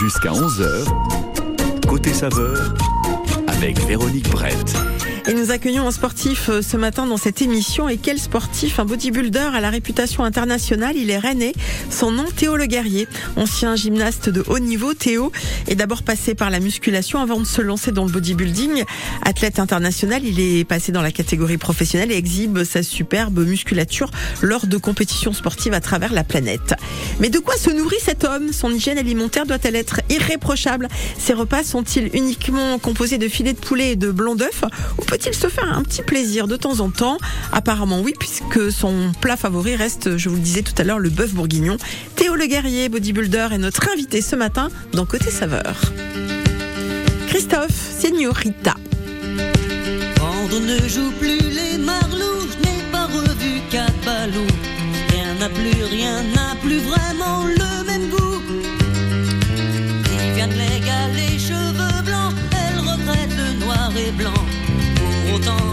[0.00, 0.84] Jusqu'à 11h,
[1.88, 2.72] côté saveur,
[3.48, 4.76] avec Véronique Brett.
[5.28, 7.86] Et nous accueillons un sportif euh, ce matin dans cette émission.
[7.86, 8.80] Et quel sportif?
[8.80, 10.96] Un bodybuilder à la réputation internationale.
[10.96, 11.52] Il est rennais.
[11.90, 13.06] Son nom, Théo Le Guerrier.
[13.36, 15.30] Ancien gymnaste de haut niveau, Théo
[15.66, 18.84] est d'abord passé par la musculation avant de se lancer dans le bodybuilding.
[19.22, 24.10] Athlète international, il est passé dans la catégorie professionnelle et exhibe sa superbe musculature
[24.40, 26.74] lors de compétitions sportives à travers la planète.
[27.20, 28.54] Mais de quoi se nourrit cet homme?
[28.54, 30.88] Son hygiène alimentaire doit-elle être irréprochable?
[31.18, 34.64] Ses repas sont-ils uniquement composés de filets de poulet et de blanc d'œuf?
[35.18, 37.18] Peut-il se faire un petit plaisir de temps en temps?
[37.52, 41.10] Apparemment oui, puisque son plat favori reste, je vous le disais tout à l'heure, le
[41.10, 41.76] bœuf bourguignon.
[42.14, 45.80] Théo Le Guerrier, bodybuilder, est notre invité ce matin dans Côté Saveur.
[47.26, 48.74] Christophe, Señorita.
[50.18, 53.60] Quand on ne joue plus les marlous, je n'ai pas revu
[54.04, 54.54] ballots.
[55.10, 58.40] Rien n'a plus, rien n'a plus vraiment le même goût.
[60.10, 64.47] Viviane Légal, les cheveux blancs, elle regrette le noir et blanc.
[65.44, 65.67] Pour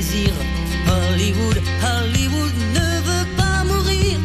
[0.00, 4.18] Hollywood, Hollywood ne veut pas mourir.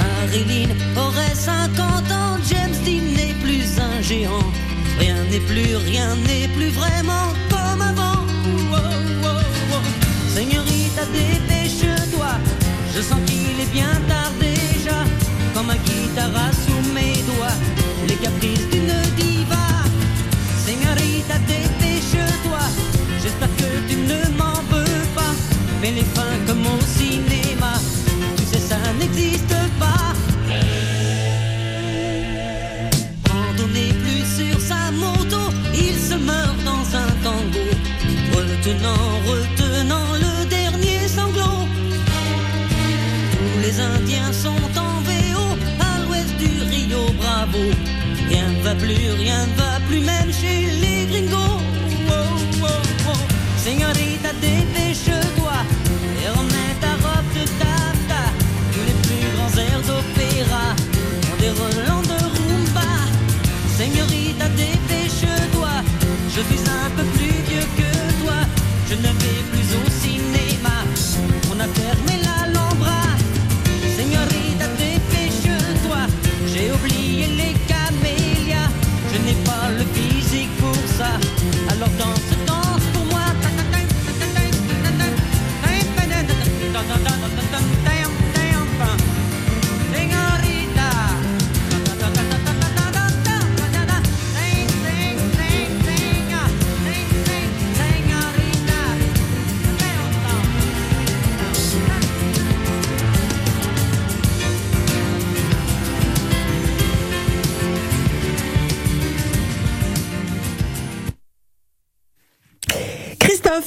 [0.00, 4.50] Marilyn aurait 50 ans, James Dean n'est plus un géant.
[4.98, 8.24] Rien n'est plus, rien n'est plus vraiment comme avant.
[8.72, 8.78] Oh,
[9.22, 9.28] oh,
[9.74, 10.34] oh.
[10.34, 12.32] Señorita, dépêche-toi.
[12.92, 15.04] Je sens qu'il est bien tard déjà.
[15.54, 17.58] Comme un guitare sous mes doigts.
[18.08, 18.89] Les caprices d'une
[38.80, 41.68] Retenant, retenant le dernier sanglot.
[43.32, 47.58] Tous les Indiens sont en VO à l'ouest du Rio Bravo.
[48.30, 50.29] Rien ne va plus, rien ne va plus, même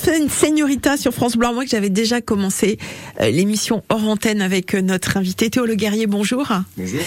[0.07, 1.53] Une señorita sur France Blanc.
[1.53, 2.77] Moi que j'avais déjà commencé
[3.19, 6.07] euh, l'émission hors antenne avec euh, notre invité Théo Le Guerrier.
[6.07, 6.47] Bonjour.
[6.77, 7.01] Bonjour.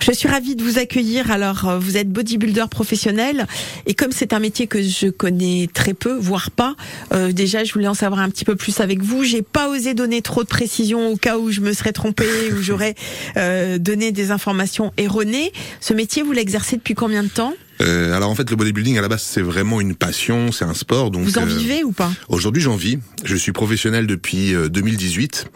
[0.00, 1.30] Je suis ravie de vous accueillir.
[1.32, 3.46] Alors, euh, vous êtes bodybuilder professionnel
[3.86, 6.76] et comme c'est un métier que je connais très peu, voire pas,
[7.12, 9.24] euh, déjà je voulais en savoir un petit peu plus avec vous.
[9.24, 12.62] J'ai pas osé donner trop de précisions au cas où je me serais trompée ou
[12.62, 12.94] j'aurais
[13.36, 15.52] euh, donné des informations erronées.
[15.80, 17.54] Ce métier, vous l'exercez depuis combien de temps?
[17.80, 20.74] Euh, alors en fait, le bodybuilding à la base c'est vraiment une passion, c'est un
[20.74, 21.10] sport.
[21.10, 22.10] Donc Vous en euh, vivez ou pas?
[22.28, 22.98] Aujourd'hui, j'en vis.
[23.24, 25.46] Je suis professionnel depuis euh, 2018.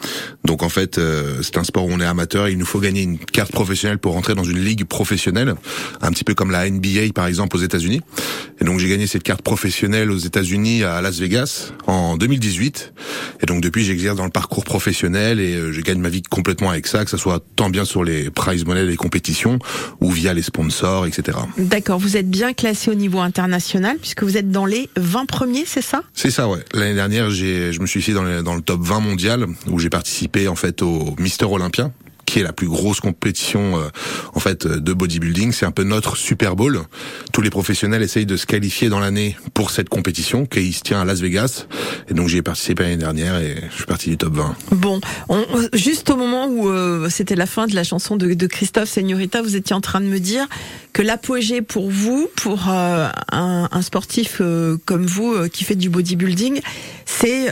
[0.45, 2.49] Donc en fait, euh, c'est un sport où on est amateur.
[2.49, 5.55] Il nous faut gagner une carte professionnelle pour rentrer dans une ligue professionnelle,
[6.03, 8.01] un petit peu comme la NBA par exemple aux États-Unis.
[8.61, 12.93] Et donc j'ai gagné cette carte professionnelle aux États-Unis à Las Vegas en 2018.
[13.43, 16.71] Et donc depuis, j'exerce dans le parcours professionnel et euh, je gagne ma vie complètement
[16.71, 19.59] avec ça, que ce soit tant bien sur les prize money des compétitions
[20.01, 21.39] ou via les sponsors, etc.
[21.59, 25.65] D'accord, vous êtes bien classé au niveau international puisque vous êtes dans les 20 premiers,
[25.67, 26.03] c'est ça?
[26.13, 26.61] C'est ça, ouais.
[26.73, 29.79] L'année dernière, j'ai, je me suis ici dans le, dans le top 20 mondial où
[29.79, 31.91] j'ai participé en fait au Mister Olympia
[32.25, 33.89] qui est la plus grosse compétition euh,
[34.35, 35.53] en fait de bodybuilding.
[35.53, 36.81] C'est un peu notre Super Bowl.
[37.33, 41.01] Tous les professionnels essayent de se qualifier dans l'année pour cette compétition qui se tient
[41.01, 41.67] à Las Vegas.
[42.09, 44.57] Et donc j'y ai participé l'année dernière et je suis parti du top 20.
[44.73, 48.47] Bon, on, juste au moment où euh, c'était la fin de la chanson de, de
[48.47, 50.47] Christophe Señorita, vous étiez en train de me dire
[50.93, 55.89] que l'apogée pour vous, pour euh, un, un, sportif euh, comme vous qui fait du
[55.89, 56.61] bodybuilding,
[57.07, 57.49] c'est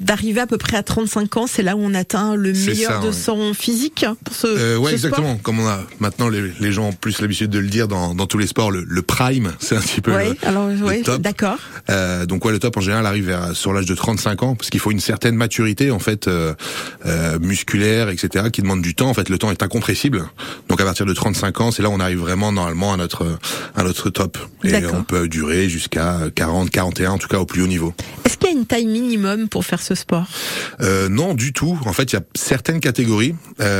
[0.00, 1.46] d'arriver à peu près à 35 ans.
[1.46, 3.12] C'est là où on atteint le meilleur ça, de ouais.
[3.12, 3.54] son
[3.94, 5.34] physique pour ce, Euh, ouais, ce exactement.
[5.34, 5.42] sport.
[5.42, 8.26] Comme on a maintenant les, les gens ont plus l'habitude de le dire dans, dans
[8.26, 11.02] tous les sports, le, le prime, c'est un petit peu Oui, le, alors le oui,
[11.02, 11.20] top.
[11.20, 11.58] d'accord.
[11.90, 14.70] Euh, donc ouais, le top en général arrive vers, sur l'âge de 35 ans parce
[14.70, 16.54] qu'il faut une certaine maturité en fait euh,
[17.06, 18.46] euh, musculaire, etc.
[18.52, 19.08] qui demande du temps.
[19.08, 20.24] En fait, le temps est incompressible.
[20.68, 23.38] Donc à partir de 35 ans, c'est là où on arrive vraiment normalement à notre
[23.74, 24.38] à notre top.
[24.64, 24.94] Et D'accord.
[24.98, 27.94] on peut durer jusqu'à 40, 41 en tout cas au plus haut niveau.
[28.24, 30.26] Est-ce qu'il y a une taille minimum pour faire ce sport?
[30.80, 31.78] Euh, non, du tout.
[31.86, 33.75] En fait, il y a certaines catégories euh,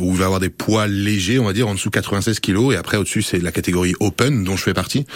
[0.00, 2.74] où il va avoir des poids légers, on va dire en dessous de 96 kilos,
[2.74, 5.06] et après au-dessus c'est la catégorie open dont je fais partie,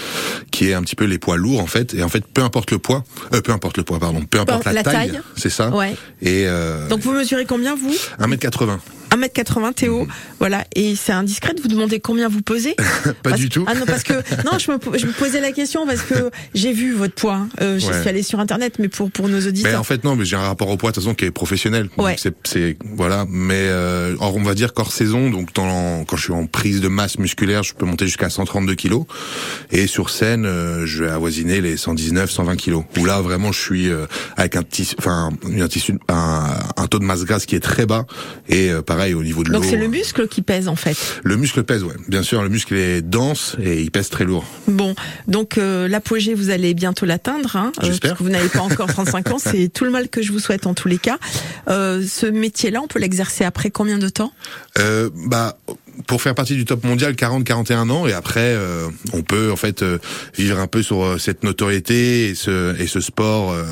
[0.51, 1.95] qui est un petit peu les poids lourds en fait.
[1.95, 4.65] Et en fait, peu importe le poids, euh, peu importe le poids, pardon, peu importe
[4.65, 5.21] la, la taille, taille.
[5.37, 5.71] c'est ça.
[5.71, 5.95] Ouais.
[6.23, 7.95] Et euh, Donc vous mesurez combien vous?
[8.21, 8.79] 1m80.
[9.17, 10.07] 1m80 Théo,
[10.39, 12.75] voilà, et c'est indiscret de vous demander combien vous pesez
[13.05, 13.65] Pas Parce- du tout.
[13.67, 14.15] Ah non, parce que
[14.45, 17.35] non, je me, je me posais la question parce que j'ai vu votre poids.
[17.35, 17.49] hein.
[17.61, 18.01] Euh, je Ouais.
[18.01, 19.81] suis allée sur internet, mais pour pour nos Mais auditeurs.
[19.81, 21.89] en fait non, mais j'ai un rapport au poids de toute façon qui est professionnel.
[21.99, 22.17] Ouais.
[22.19, 26.23] C'est, c'est voilà, mais euh, or, on va dire qu'hors saison, donc dans, quand je
[26.25, 29.05] suis en prise de masse musculaire, je peux monter jusqu'à 132 kilos,
[29.71, 32.85] et sur scène, euh, je vais avoisiner les 119, 120 kilos.
[32.99, 34.07] Où là vraiment, je suis euh,
[34.37, 36.47] avec un tissu, enfin un tissu, un,
[36.77, 38.07] un taux de masse grasse qui est très bas,
[38.49, 39.55] et euh, pareil au niveau de l'eau.
[39.55, 40.97] Donc c'est le muscle qui pèse en fait.
[41.23, 41.95] Le muscle pèse, ouais.
[42.09, 44.45] Bien sûr, le muscle est dense et il pèse très lourd.
[44.67, 44.95] Bon,
[45.29, 48.11] donc euh, l'apogée, vous allez bientôt l'atteindre, hein, euh, J'espère.
[48.11, 49.39] parce que vous n'avez pas encore 35 ans.
[49.39, 51.19] C'est tout le mal que je vous souhaite en tous les cas.
[51.69, 54.33] Euh, ce métier-là, on peut l'exercer après combien de temps?
[55.27, 55.57] Bah
[56.07, 59.83] pour faire partie du top mondial 40-41 ans et après euh, on peut en fait
[59.83, 59.99] euh,
[60.37, 63.65] vivre un peu sur euh, cette notoriété et ce et ce sport euh,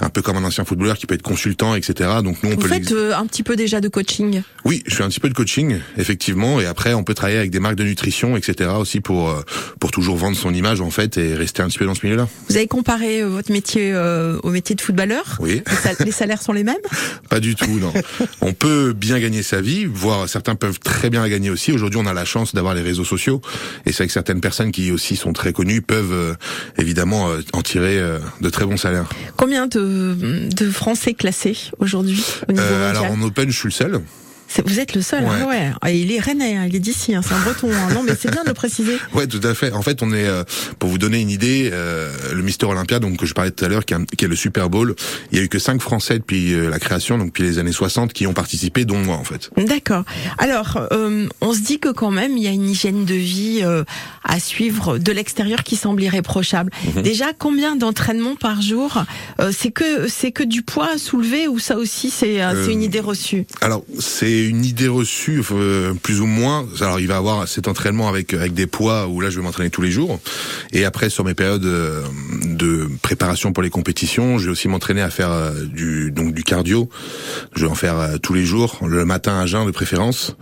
[0.00, 2.58] un peu comme un ancien footballeur qui peut être consultant etc donc nous on Vous
[2.60, 4.42] peut faites euh, un petit peu déjà de coaching?
[4.64, 7.50] oui je fais un petit peu de coaching effectivement et après on peut travailler avec
[7.50, 9.42] des marques de nutrition etc aussi pour euh,
[9.78, 12.16] pour toujours vendre son image en fait et rester un petit peu dans ce milieu
[12.16, 15.36] là Vous avez comparé euh, votre métier euh, au métier de footballeur?
[15.40, 16.76] Oui les, sal- les salaires sont les mêmes?
[17.30, 17.92] Pas du tout, non.
[18.40, 21.69] on peut bien gagner sa vie, voire certains peuvent très bien la gagner aussi.
[21.72, 23.40] Aujourd'hui, on a la chance d'avoir les réseaux sociaux,
[23.86, 26.34] et c'est vrai que certaines personnes qui aussi sont très connues peuvent euh,
[26.78, 29.06] évidemment euh, en tirer euh, de très bons salaires.
[29.36, 30.16] Combien de,
[30.54, 32.96] de Français classés aujourd'hui au niveau Euh, mondial?
[33.04, 34.00] alors en Open, je suis le seul.
[34.64, 35.30] Vous êtes le seul, Ouais.
[35.30, 35.70] hein, ouais.
[35.80, 37.70] Ah, il est rennais, hein, il est d'ici, hein, c'est un breton.
[37.72, 37.92] hein.
[37.94, 38.96] Non, mais c'est bien de le préciser.
[39.14, 39.72] Ouais, tout à fait.
[39.72, 40.44] En fait, on est, euh,
[40.78, 43.68] pour vous donner une idée, euh, le Mister Olympia, donc que je parlais tout à
[43.68, 44.94] l'heure, qui, est un- qui est le Super Bowl,
[45.32, 47.72] il y a eu que cinq Français depuis euh, la création, donc depuis les années
[47.72, 49.50] 60, qui ont participé, dont moi en fait.
[49.56, 50.04] D'accord.
[50.38, 53.60] Alors, euh, on se dit que quand même, il y a une hygiène de vie
[53.62, 53.84] euh,
[54.24, 56.70] à suivre de l'extérieur qui semble irréprochable.
[56.96, 57.02] Mhm.
[57.02, 59.04] Déjà, combien d'entraînements par jour
[59.40, 63.00] Euh, C'est que c'est que du poids à soulever ou ça aussi c'est une idée
[63.00, 63.44] reçue?
[63.60, 66.66] Alors, c'est une idée reçue, euh, plus ou moins.
[66.80, 69.70] Alors, il va avoir cet entraînement avec avec des poids où là, je vais m'entraîner
[69.70, 70.20] tous les jours.
[70.72, 72.02] Et après, sur mes périodes euh,
[72.44, 76.44] de préparation pour les compétitions, je vais aussi m'entraîner à faire euh, du donc du
[76.44, 76.88] cardio.
[77.54, 80.36] Je vais en faire euh, tous les jours, le matin à jeun de préférence.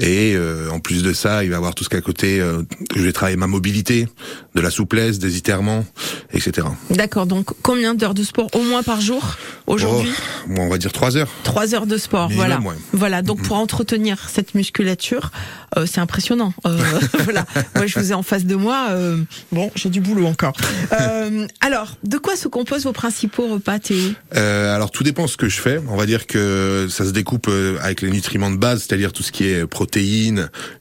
[0.00, 2.40] Et euh, en plus de ça, il va y avoir tout ce qu'à côté.
[2.40, 2.62] euh,
[2.96, 4.08] je vais travailler ma mobilité,
[4.54, 5.84] de la souplesse, des étirements,
[6.32, 6.66] etc.
[6.90, 7.26] D'accord.
[7.26, 9.36] Donc, combien d'heures de sport au moins par jour
[9.66, 10.10] aujourd'hui?
[10.46, 11.28] Oh, bon, on va dire trois heures.
[11.44, 12.60] Trois heures de sport, voilà.
[12.92, 13.22] Voilà.
[13.22, 15.30] Donc pour entretenir cette musculature,
[15.76, 16.52] euh, c'est impressionnant.
[16.66, 16.78] Euh,
[17.24, 17.44] voilà.
[17.74, 18.88] Moi, je vous ai en face de moi.
[18.90, 19.18] euh,
[19.52, 20.54] bon, j'ai du boulot encore.
[20.98, 23.98] Euh, alors, de quoi se composent vos principaux repas, Théo?
[24.34, 25.78] Euh, alors tout dépend ce que je fais.
[25.88, 27.50] On va dire que ça se découpe
[27.82, 29.89] avec les nutriments de base, c'est-à-dire tout ce qui est protéines,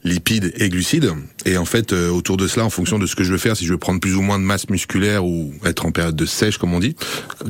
[0.04, 1.12] lipides et glucides.
[1.46, 3.56] Et en fait, euh, autour de cela, en fonction de ce que je veux faire,
[3.56, 6.25] si je veux prendre plus ou moins de masse musculaire ou être en période de
[6.25, 6.96] sèche, comme on dit,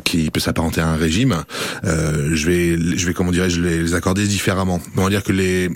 [0.04, 1.44] qui peut s'apparenter à un régime,
[1.84, 4.82] euh, je vais, je vais comment dirais-je les, les accorder différemment.
[4.98, 5.70] On va dire que les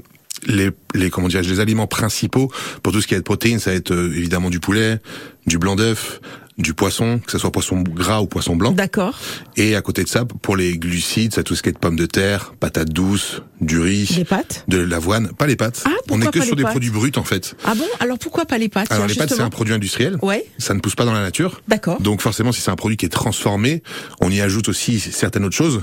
[0.45, 3.71] les, les comment dirais-je les aliments principaux pour tout ce qui est de protéines, ça
[3.71, 4.99] va être euh, évidemment du poulet,
[5.47, 6.19] du blanc d'œuf,
[6.57, 8.71] du poisson, que ce soit poisson gras ou poisson blanc.
[8.71, 9.17] D'accord.
[9.57, 11.95] Et à côté de ça, pour les glucides, ça tout ce qui est de pommes
[11.95, 15.81] de terre, patates douces, du riz, Des pâtes de l'avoine, pas les pâtes.
[15.85, 17.55] Ah, On pourquoi est que sur des produits bruts en fait.
[17.65, 17.85] Ah bon?
[17.99, 20.17] Alors pourquoi pas les pâtes Alors les pâtes c'est un produit industriel.
[20.21, 20.45] Ouais.
[20.59, 21.61] Ça ne pousse pas dans la nature.
[21.67, 22.01] D'accord.
[22.01, 23.81] Donc forcément, si c'est un produit qui est transformé,
[24.21, 25.81] on y ajoute aussi certaines autres choses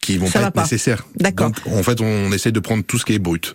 [0.00, 0.62] qui vont Ça pas être pas.
[0.62, 1.06] nécessaires.
[1.16, 1.50] D'accord.
[1.50, 3.54] Donc en fait, on essaie de prendre tout ce qui est brut.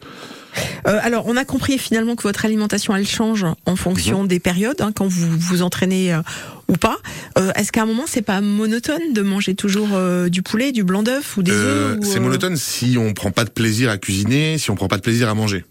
[0.87, 4.81] Euh, alors, on a compris finalement que votre alimentation, elle change en fonction des périodes,
[4.81, 6.21] hein, quand vous vous entraînez euh,
[6.67, 6.97] ou pas.
[7.37, 10.83] Euh, Est-ce qu'à un moment, c'est pas monotone de manger toujours euh, du poulet, du
[10.83, 13.89] blanc d'œuf ou des Euh, œufs c'est euh, monotone si on prend pas de plaisir
[13.89, 15.65] à cuisiner, si on prend pas de plaisir à manger.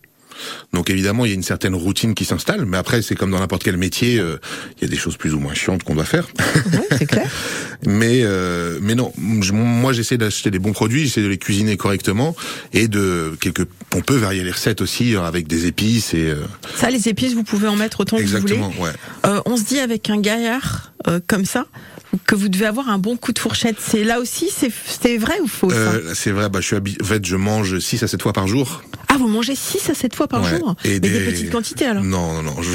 [0.73, 3.41] Donc évidemment, il y a une certaine routine qui s'installe, mais après, c'est comme dans
[3.41, 4.39] n'importe quel métier, euh,
[4.79, 6.27] il y a des choses plus ou moins chiantes qu'on doit faire.
[6.73, 7.29] Ouais, c'est clair.
[7.87, 11.77] mais euh, mais non, je- moi j'essaie d'acheter des bons produits, j'essaie de les cuisiner
[11.77, 12.35] correctement
[12.73, 13.63] et de quelque
[13.95, 16.37] on peut varier les recettes aussi euh, avec des épices et euh,
[16.77, 18.55] Ça, les épices, vous pouvez en mettre autant que vous voulez.
[18.55, 18.91] exactement, ouais.
[19.27, 21.67] Euh, on se dit avec un gaillard euh, comme ça
[22.27, 23.77] que vous devez avoir un bon coup de fourchette.
[23.79, 27.25] C'est là aussi, c'est vrai ou faux Euh, c'est vrai, bah je suis en fait,
[27.25, 28.83] je mange 6 à 7 fois par jour.
[29.09, 30.59] Ah, vous mangez 6 à 7 fois par Ouais.
[30.59, 31.11] jour Et Mais des...
[31.11, 32.03] des- petites quantités alors?
[32.03, 32.63] Non, non, non.
[32.63, 32.71] Je,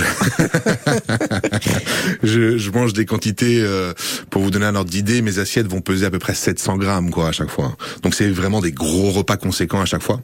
[2.23, 3.93] je, je mange des quantités, euh,
[4.29, 7.11] pour vous donner un ordre d'idée, mes assiettes vont peser à peu près 700 grammes,
[7.11, 7.75] quoi, à chaque fois.
[8.03, 10.21] Donc c'est vraiment des gros repas conséquents à chaque fois.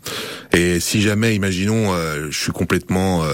[0.53, 3.33] Et si jamais, imaginons, euh, je suis complètement euh,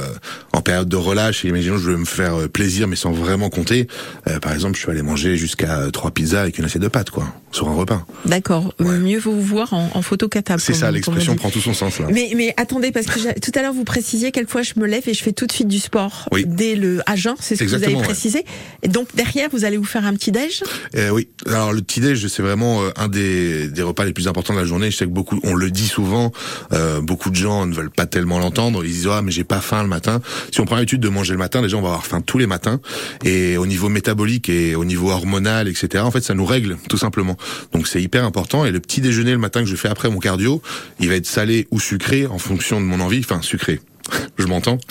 [0.54, 3.50] en période de relâche, et imaginons, je veux me faire euh, plaisir, mais sans vraiment
[3.50, 3.88] compter,
[4.28, 6.88] euh, par exemple, je suis allé manger jusqu'à euh, trois pizzas avec une assiette de
[6.88, 8.06] pâtes, quoi, sur un repas.
[8.26, 8.74] D'accord.
[8.80, 8.98] Ouais.
[8.98, 10.60] Mieux vaut vous voir en, en photo catable.
[10.60, 12.08] C'est ça, l'expression prend tout son sens, là.
[12.12, 15.14] Mais, mais attendez, parce que tout à l'heure vous précisiez quelquefois je me lève et
[15.14, 16.46] je fais tout de suite du sport Oui.
[16.48, 18.02] dès le à jeun, c'est ce que vous avez ouais.
[18.02, 18.46] précisé.
[18.82, 20.64] Et donc derrière vous allez vous faire un petit déj.
[20.96, 24.28] Euh, oui, alors le petit déj c'est vraiment euh, un des, des repas les plus
[24.28, 24.92] importants de la journée.
[24.92, 26.32] Je sais que beaucoup, on le dit souvent,
[26.74, 28.84] euh, beaucoup de gens ne veulent pas tellement l'entendre.
[28.86, 30.22] Ils disent ah mais j'ai pas faim le matin.
[30.52, 32.48] Si on prend l'habitude de manger le matin, déjà on va avoir faim tous les
[32.48, 32.80] matins.
[33.24, 36.04] Et au niveau métabolique au niveau hormonal, etc.
[36.04, 37.38] En fait, ça nous règle tout simplement.
[37.74, 38.66] Donc c'est hyper important.
[38.66, 40.62] Et le petit déjeuner le matin que je fais après mon cardio,
[41.00, 43.20] il va être salé ou sucré en fonction de mon envie.
[43.20, 43.80] Enfin sucré.
[44.38, 44.78] Je m'entends.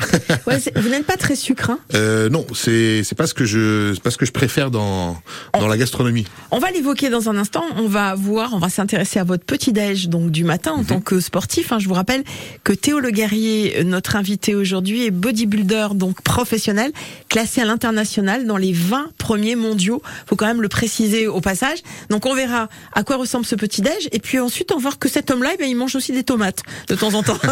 [0.46, 1.70] Ouais, vous n'êtes pas très sucre.
[1.70, 1.78] hein?
[1.94, 5.16] Euh, non, c'est c'est pas ce que je pas ce que je préfère dans
[5.58, 6.26] dans la gastronomie.
[6.50, 7.64] On va l'évoquer dans un instant.
[7.76, 11.00] On va voir, on va s'intéresser à votre petit déj donc du matin en tant
[11.00, 11.72] que sportif.
[11.72, 11.78] hein.
[11.78, 12.24] Je vous rappelle
[12.62, 16.92] que Théo Le Guerrier, euh, notre invité aujourd'hui, est bodybuilder donc professionnel,
[17.28, 20.02] classé à l'international dans les 20 premiers mondiaux.
[20.26, 21.78] Faut quand même le préciser au passage.
[22.10, 24.98] Donc on verra à quoi ressemble ce petit déj et puis ensuite on va voir
[24.98, 27.38] que cet homme-là, eh il mange aussi des tomates de temps en temps.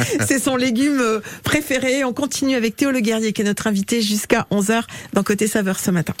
[0.26, 0.99] C'est son légume
[1.44, 2.04] préféré.
[2.04, 5.78] On continue avec Théo Le Guerrier qui est notre invité jusqu'à 11h dans Côté Saveur
[5.78, 6.14] ce matin.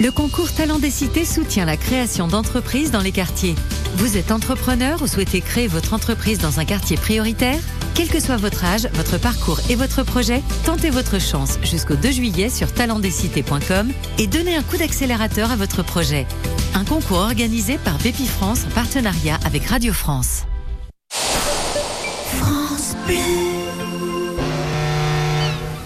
[0.00, 3.54] Le concours Talent des Cités soutient la création d'entreprises dans les quartiers.
[3.96, 7.60] Vous êtes entrepreneur ou souhaitez créer votre entreprise dans un quartier prioritaire?
[7.94, 12.10] Quel que soit votre âge, votre parcours et votre projet, tentez votre chance jusqu'au 2
[12.10, 16.26] juillet sur talentdescités.com et donnez un coup d'accélérateur à votre projet.
[16.74, 20.42] Un concours organisé par Bépi France en partenariat avec Radio France.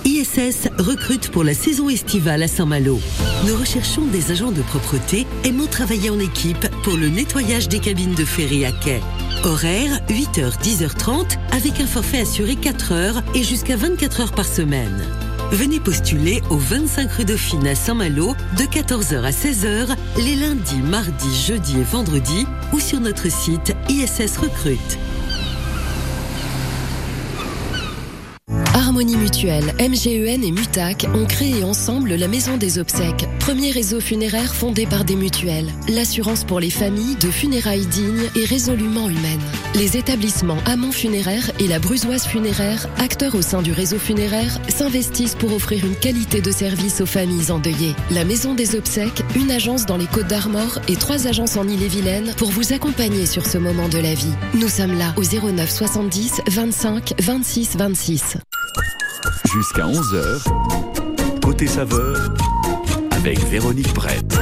[0.05, 3.01] ISS recrute pour la saison estivale à Saint-Malo.
[3.47, 8.15] Nous recherchons des agents de propreté aimant travailler en équipe pour le nettoyage des cabines
[8.15, 9.01] de ferry à quai.
[9.45, 15.05] Horaire 8h 10h30 avec un forfait assuré 4 heures et jusqu'à 24 heures par semaine.
[15.53, 21.47] Venez postuler au 25 rue Dauphine à Saint-Malo de 14h à 16h les lundis, mardis,
[21.47, 24.99] jeudis et vendredis ou sur notre site ISS Recrute.
[28.99, 34.53] Harmonie Mutuelle, MGEN et Mutac ont créé ensemble la Maison des Obsèques, premier réseau funéraire
[34.53, 35.73] fondé par des mutuelles.
[35.89, 39.39] L'assurance pour les familles de funérailles dignes et résolument humaines.
[39.77, 45.37] Les établissements Amont Funéraire et la Brusoise Funéraire, acteurs au sein du réseau funéraire, s'investissent
[45.37, 47.95] pour offrir une qualité de service aux familles endeuillées.
[48.11, 52.35] La Maison des Obsèques, une agence dans les Côtes d'Armor et trois agences en Ille-et-Vilaine
[52.37, 54.35] pour vous accompagner sur ce moment de la vie.
[54.55, 58.39] Nous sommes là au 09 70 25 26 26.
[59.53, 62.35] Jusqu'à 11h, côté saveur,
[63.13, 64.39] avec Véronique Brett.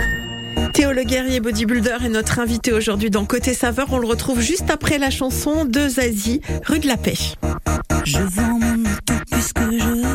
[0.73, 3.87] Théo Le Guerrier, bodybuilder, est notre invité aujourd'hui dans Côté Saveur.
[3.93, 7.15] On le retrouve juste après la chanson de Zazie, rue de la Paix.
[8.05, 10.06] Je vends mon auto puisque je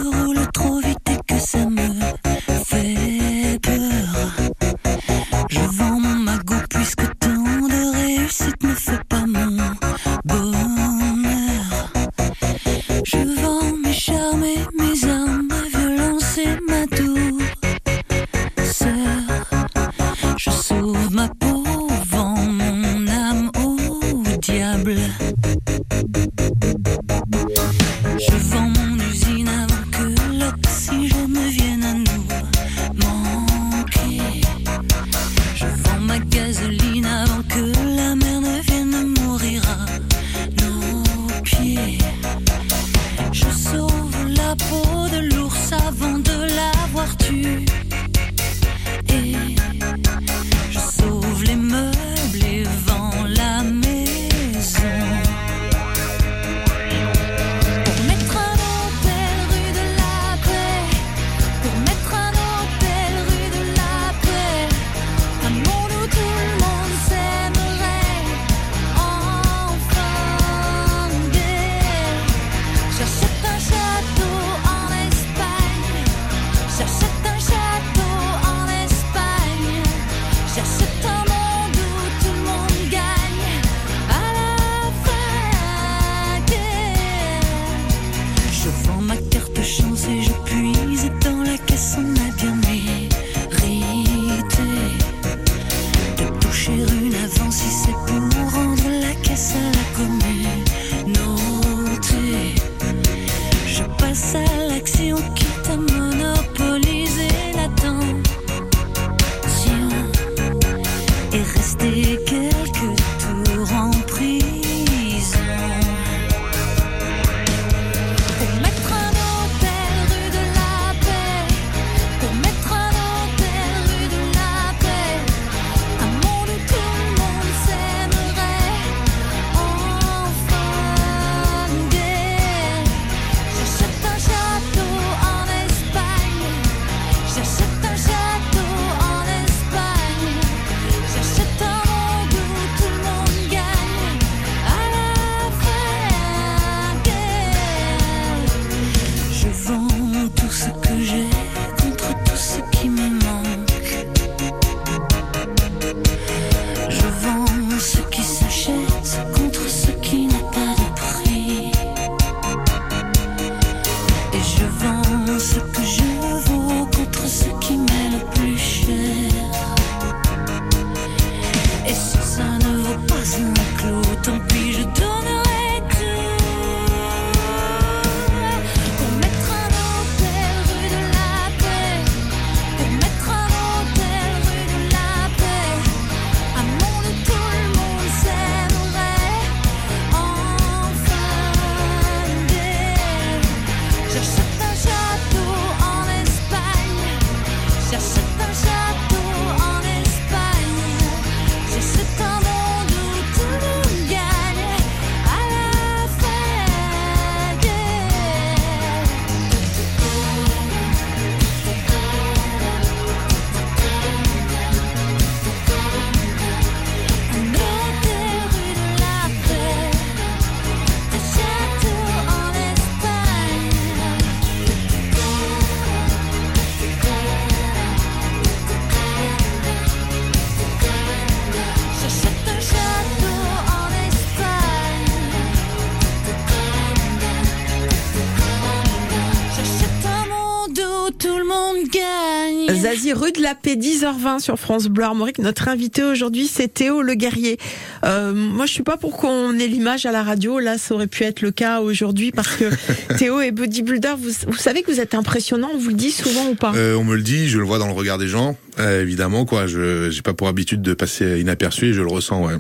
[243.14, 243.31] gagne.
[243.42, 245.40] La Paix, 10h20 sur France Bleu Armorique.
[245.40, 247.58] Notre invité aujourd'hui, c'est Théo Le Guerrier.
[248.06, 250.60] Euh, moi, je suis pas pour qu'on ait l'image à la radio.
[250.60, 252.66] Là, ça aurait pu être le cas aujourd'hui parce que
[253.18, 254.14] Théo est bodybuilder.
[254.20, 255.70] Vous, vous savez que vous êtes impressionnant.
[255.74, 256.74] On vous le dit souvent ou pas?
[256.76, 259.46] Euh, on me le dit, je le vois dans le regard des gens, euh, évidemment
[259.46, 259.66] quoi.
[259.66, 262.46] Je j'ai pas pour habitude de passer inaperçu et je le ressens.
[262.46, 262.54] Ouais.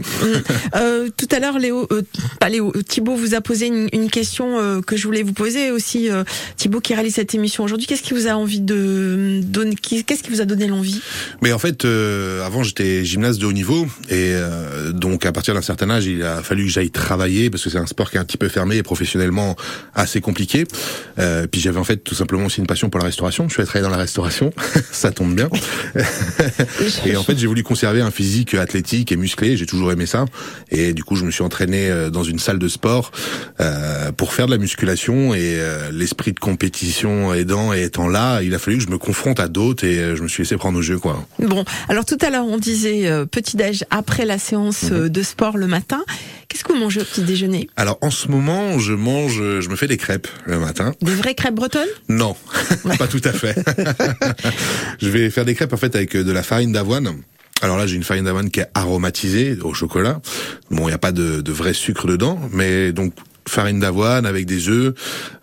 [0.75, 2.01] Euh, tout à l'heure, Léo, euh,
[2.39, 6.09] pas Léo, Thibaut vous a posé une, une question que je voulais vous poser aussi.
[6.55, 10.29] Thibaut qui réalise cette émission aujourd'hui, qu'est-ce qui vous a envie de donner Qu'est-ce qui
[10.29, 10.67] vous a donné
[11.41, 15.53] Mais en fait, euh, avant j'étais gymnaste de haut niveau et euh, donc à partir
[15.53, 18.17] d'un certain âge, il a fallu que j'aille travailler parce que c'est un sport qui
[18.17, 19.55] est un petit peu fermé et professionnellement
[19.95, 20.65] assez compliqué.
[21.19, 23.47] Euh, puis j'avais en fait tout simplement aussi une passion pour la restauration.
[23.47, 24.51] Je suis allé travailler dans la restauration,
[24.91, 25.49] ça tombe bien.
[27.05, 29.57] et en fait, j'ai voulu conserver un physique athlétique et musclé.
[29.57, 30.25] J'ai toujours aimé ça.
[30.69, 33.11] Et du coup, je me suis entraîné euh, dans une salle de sport
[33.59, 35.33] euh, pour faire de la musculation.
[35.33, 38.97] Et euh, l'esprit de compétition aidant et étant là, il a fallu que je me
[38.97, 41.25] confronte à d'autres et je me suis laissé prendre au jeu, quoi.
[41.39, 44.93] Bon, alors tout à l'heure on disait euh, petit déj après la séance Mhm.
[44.93, 46.03] euh, de sport le matin.
[46.47, 47.67] Qu'est-ce que vous mangez au petit déjeuner?
[47.77, 50.93] Alors en ce moment, je mange, je me fais des crêpes le matin.
[51.01, 51.87] Des vraies crêpes bretonnes?
[52.09, 52.35] Non,
[52.99, 53.55] pas tout à fait.
[55.01, 57.09] je vais faire des crêpes en fait avec euh, de la farine d'avoine.
[57.63, 60.19] Alors là, j'ai une farine d'avoine qui est aromatisée au chocolat.
[60.69, 63.13] Bon, il n'y a pas de, de vrai sucre dedans, mais donc
[63.47, 64.93] farine d'avoine avec des œufs,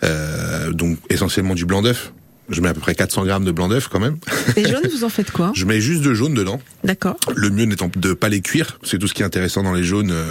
[0.05, 2.13] euh, donc essentiellement du blanc d'œuf.
[2.51, 4.17] Je mets à peu près 400 grammes de blanc d'œuf quand même.
[4.57, 6.61] Les jaunes, vous en faites quoi Je mets juste de jaune dedans.
[6.85, 7.17] D'accord.
[7.35, 9.85] Le mieux n'étant de pas les cuire, c'est tout ce qui est intéressant dans les
[9.85, 10.11] jaunes.
[10.11, 10.25] euh,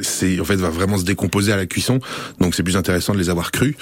[0.00, 2.00] c'est en fait va vraiment se décomposer à la cuisson,
[2.40, 3.74] donc c'est plus intéressant de les avoir crus.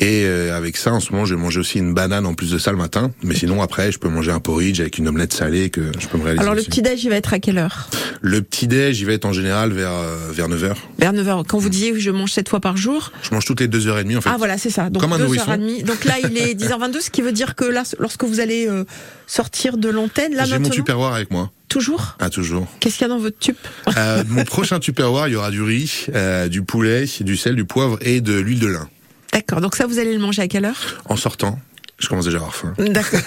[0.00, 2.50] Et euh, avec ça, en ce moment, je vais manger aussi une banane en plus
[2.50, 3.12] de ça le matin.
[3.22, 6.18] Mais sinon après, je peux manger un porridge avec une omelette salée que je peux
[6.18, 6.42] me réaliser.
[6.42, 6.70] Alors le aussi.
[6.70, 7.88] petit déj il va être à quelle heure
[8.24, 11.44] le petit déj, il va être en général vers euh, vers 9 h Vers 9h.
[11.44, 13.10] Quand vous disiez que je mange 7 fois par jour.
[13.22, 14.30] Je mange toutes les deux heures et demie en fait.
[14.32, 14.90] Ah voilà, c'est ça.
[14.90, 15.82] Donc Comme un 2h30.
[15.84, 18.84] Donc là, il est 10h22, ce qui veut dire que là, lorsque vous allez euh,
[19.26, 21.50] sortir de l'antenne, là J'ai mon tupperware avec moi.
[21.68, 22.16] toujours?
[22.18, 22.66] Ah toujours.
[22.80, 23.56] Qu'est-ce qu'il y a dans votre tube
[23.96, 27.64] Euh, mon prochain tupperware, il y aura du riz, euh, du poulet, du sel, du
[27.64, 28.88] poivre et de l'huile de lin.
[29.32, 29.60] D'accord.
[29.60, 31.02] Donc ça, vous allez le manger à quelle heure?
[31.06, 31.58] En sortant,
[31.98, 32.74] je commence déjà à avoir faim.
[32.78, 33.20] D'accord.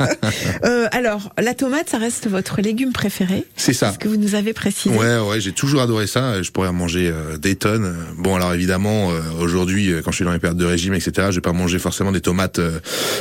[0.64, 3.92] euh, alors, la tomate, ça reste votre légume préféré C'est ça.
[3.92, 4.94] Ce que vous nous avez précisé.
[4.94, 6.42] Ouais, ouais, j'ai toujours adoré ça.
[6.42, 7.94] Je pourrais en manger euh, des tonnes.
[8.16, 11.28] Bon, alors évidemment, euh, aujourd'hui, euh, quand je suis dans les périodes de régime, etc.,
[11.30, 12.80] je vais pas manger forcément des tomates euh,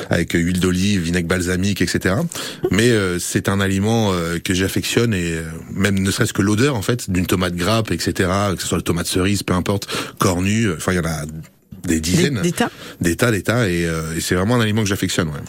[0.10, 2.16] avec huile d'olive, vinaigre balsamique, etc.
[2.72, 6.76] Mais euh, c'est un aliment euh, que j'affectionne et euh, même ne serait-ce que l'odeur
[6.76, 8.30] en fait d'une tomate grappe, etc.
[8.56, 9.88] Que ce soit la tomate cerise, peu importe,
[10.20, 10.72] cornue.
[10.72, 11.26] Enfin, il y en a
[11.84, 15.30] des dizaines, tas, des tas, et, euh, et c'est vraiment un aliment que j'affectionne.
[15.30, 15.40] Ouais.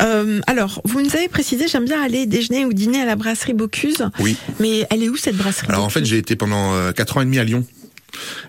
[0.00, 3.54] Euh, alors, vous nous avez précisé, j'aime bien aller déjeuner ou dîner à la brasserie
[3.54, 4.08] Bocuse.
[4.20, 4.36] Oui.
[4.60, 7.20] Mais elle est où cette brasserie Alors en fait, j'ai été pendant euh, quatre ans
[7.20, 7.64] et demi à Lyon.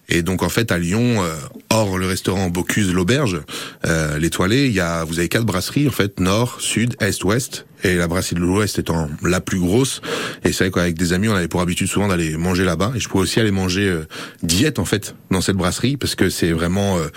[0.09, 1.33] Et donc en fait à Lyon, euh,
[1.69, 3.41] hors le restaurant Bocuse l'auberge,
[3.85, 7.65] euh, l'étoilé, il y a vous avez quatre brasseries en fait nord, sud, est, ouest.
[7.85, 10.01] Et la brasserie de l'ouest étant la plus grosse.
[10.45, 12.93] Et c'est vrai qu'avec des amis, on avait pour habitude souvent d'aller manger là-bas.
[12.95, 14.07] Et je pouvais aussi aller manger euh,
[14.41, 17.07] diète en fait dans cette brasserie parce que c'est vraiment euh,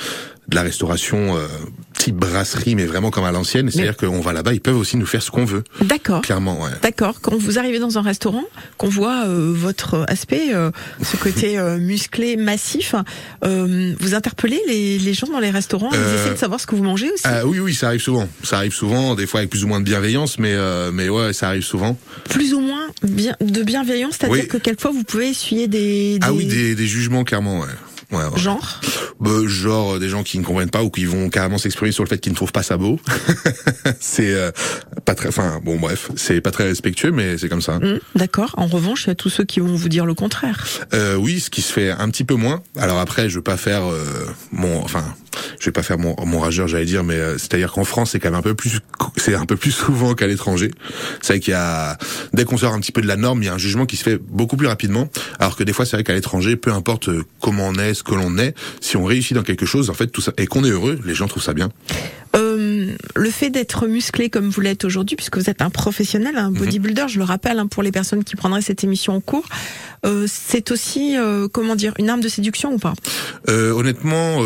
[0.49, 1.37] de la restauration
[2.11, 3.71] euh, brasserie, mais vraiment comme à l'ancienne.
[3.71, 5.65] C'est-à-dire qu'on va là-bas, ils peuvent aussi nous faire ce qu'on veut.
[5.81, 6.23] D'accord.
[6.23, 6.71] Clairement, ouais.
[6.83, 7.21] D'accord.
[7.21, 8.45] Quand vous arrivez dans un restaurant,
[8.79, 10.71] qu'on voit euh, votre aspect, euh,
[11.03, 12.95] ce côté euh, musclé, massif,
[13.45, 16.67] euh, vous interpellez les, les gens dans les restaurants, ils Euh, essaient de savoir ce
[16.67, 17.23] que vous mangez aussi.
[17.25, 18.29] Ah oui, oui, ça arrive souvent.
[18.43, 21.33] Ça arrive souvent, des fois avec plus ou moins de bienveillance, mais euh, mais ouais,
[21.33, 21.99] ça arrive souvent.
[22.31, 24.49] Plus ou moins bien, de bienveillance, c'est-à-dire Oui.
[24.49, 27.67] que quelquefois vous pouvez essuyer des, Ah oui, des, des jugements clairement, ouais.
[28.13, 28.39] Ouais, ouais.
[28.39, 28.81] genre.
[29.19, 32.05] Bah, genre euh, des gens qui ne comprennent pas ou qui vont carrément s'exprimer sur
[32.05, 33.01] le fait qu'ils ne trouvent pas ça beau.
[34.01, 34.51] c'est euh,
[35.05, 37.77] pas très, enfin bon bref, c'est pas très respectueux, mais c'est comme ça.
[37.77, 38.55] Hum, D'accord.
[38.59, 40.67] En revanche, il y a tous ceux qui vont vous dire le contraire.
[40.95, 42.63] Euh, oui, ce qui se fait un petit peu moins.
[42.77, 44.05] Alors après, je veux pas faire euh,
[44.53, 45.05] mon, enfin,
[45.61, 48.21] je vais pas faire mon, mon rageur, j'allais dire, mais euh, c'est-à-dire qu'en France, c'est
[48.21, 48.81] quand même un peu plus,
[49.17, 50.71] c'est un peu plus souvent qu'à l'étranger.
[51.21, 51.99] C'est vrai qu'il y a,
[52.33, 53.97] dès qu'on sort un petit peu de la norme, il y a un jugement qui
[53.97, 55.09] se fait beaucoup plus rapidement.
[55.39, 58.03] Alors que des fois, c'est vrai qu'à l'étranger, peu importe euh, comment on est, ce
[58.03, 60.65] que l'on est, si on réussit dans quelque chose, en fait, tout ça, et qu'on
[60.65, 61.71] est heureux, les gens trouvent ça bien.
[62.35, 62.66] Euh,
[63.15, 67.07] le fait d'être musclé comme vous l'êtes aujourd'hui, puisque vous êtes un professionnel, un bodybuilder,
[67.09, 69.47] je le rappelle hein, pour les personnes qui prendraient cette émission en cours,
[70.05, 72.95] euh, c'est aussi, euh, comment dire, une arme de séduction ou pas?
[73.49, 74.41] Euh, honnêtement,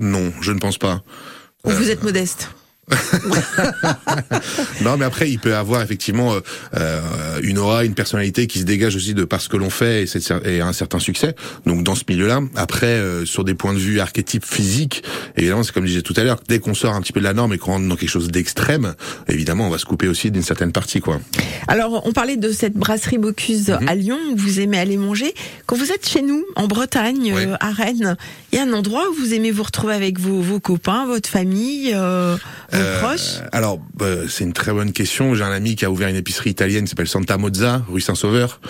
[0.00, 1.02] non, je ne pense pas.
[1.64, 2.50] Ou vous êtes modeste?
[4.82, 6.40] Non, mais après, il peut avoir effectivement euh,
[6.74, 10.04] euh, une aura, une personnalité qui se dégage aussi de par ce que l'on fait
[10.44, 11.34] et, un certain succès.
[11.66, 15.02] Donc dans ce milieu-là, après, euh, sur des points de vue archétypes physiques,
[15.36, 17.24] évidemment, c'est comme je disais tout à l'heure, dès qu'on sort un petit peu de
[17.24, 18.94] la norme et qu'on rentre dans quelque chose d'extrême,
[19.28, 21.20] évidemment, on va se couper aussi d'une certaine partie, quoi.
[21.66, 23.88] Alors, on parlait de cette brasserie Bocuse Mhm.
[23.88, 25.34] à Lyon où vous aimez aller manger.
[25.66, 28.16] Quand vous êtes chez nous, en Bretagne, euh, à Rennes,
[28.52, 31.28] il y a un endroit où vous aimez vous retrouver avec vos, vos copains, votre
[31.28, 31.94] famille,
[32.78, 33.00] euh,
[33.42, 35.34] Euh, Alors, bah, c'est une très bonne question.
[35.34, 38.60] J'ai un ami qui a ouvert une épicerie italienne qui s'appelle Santa Mozza, rue Saint-Sauveur.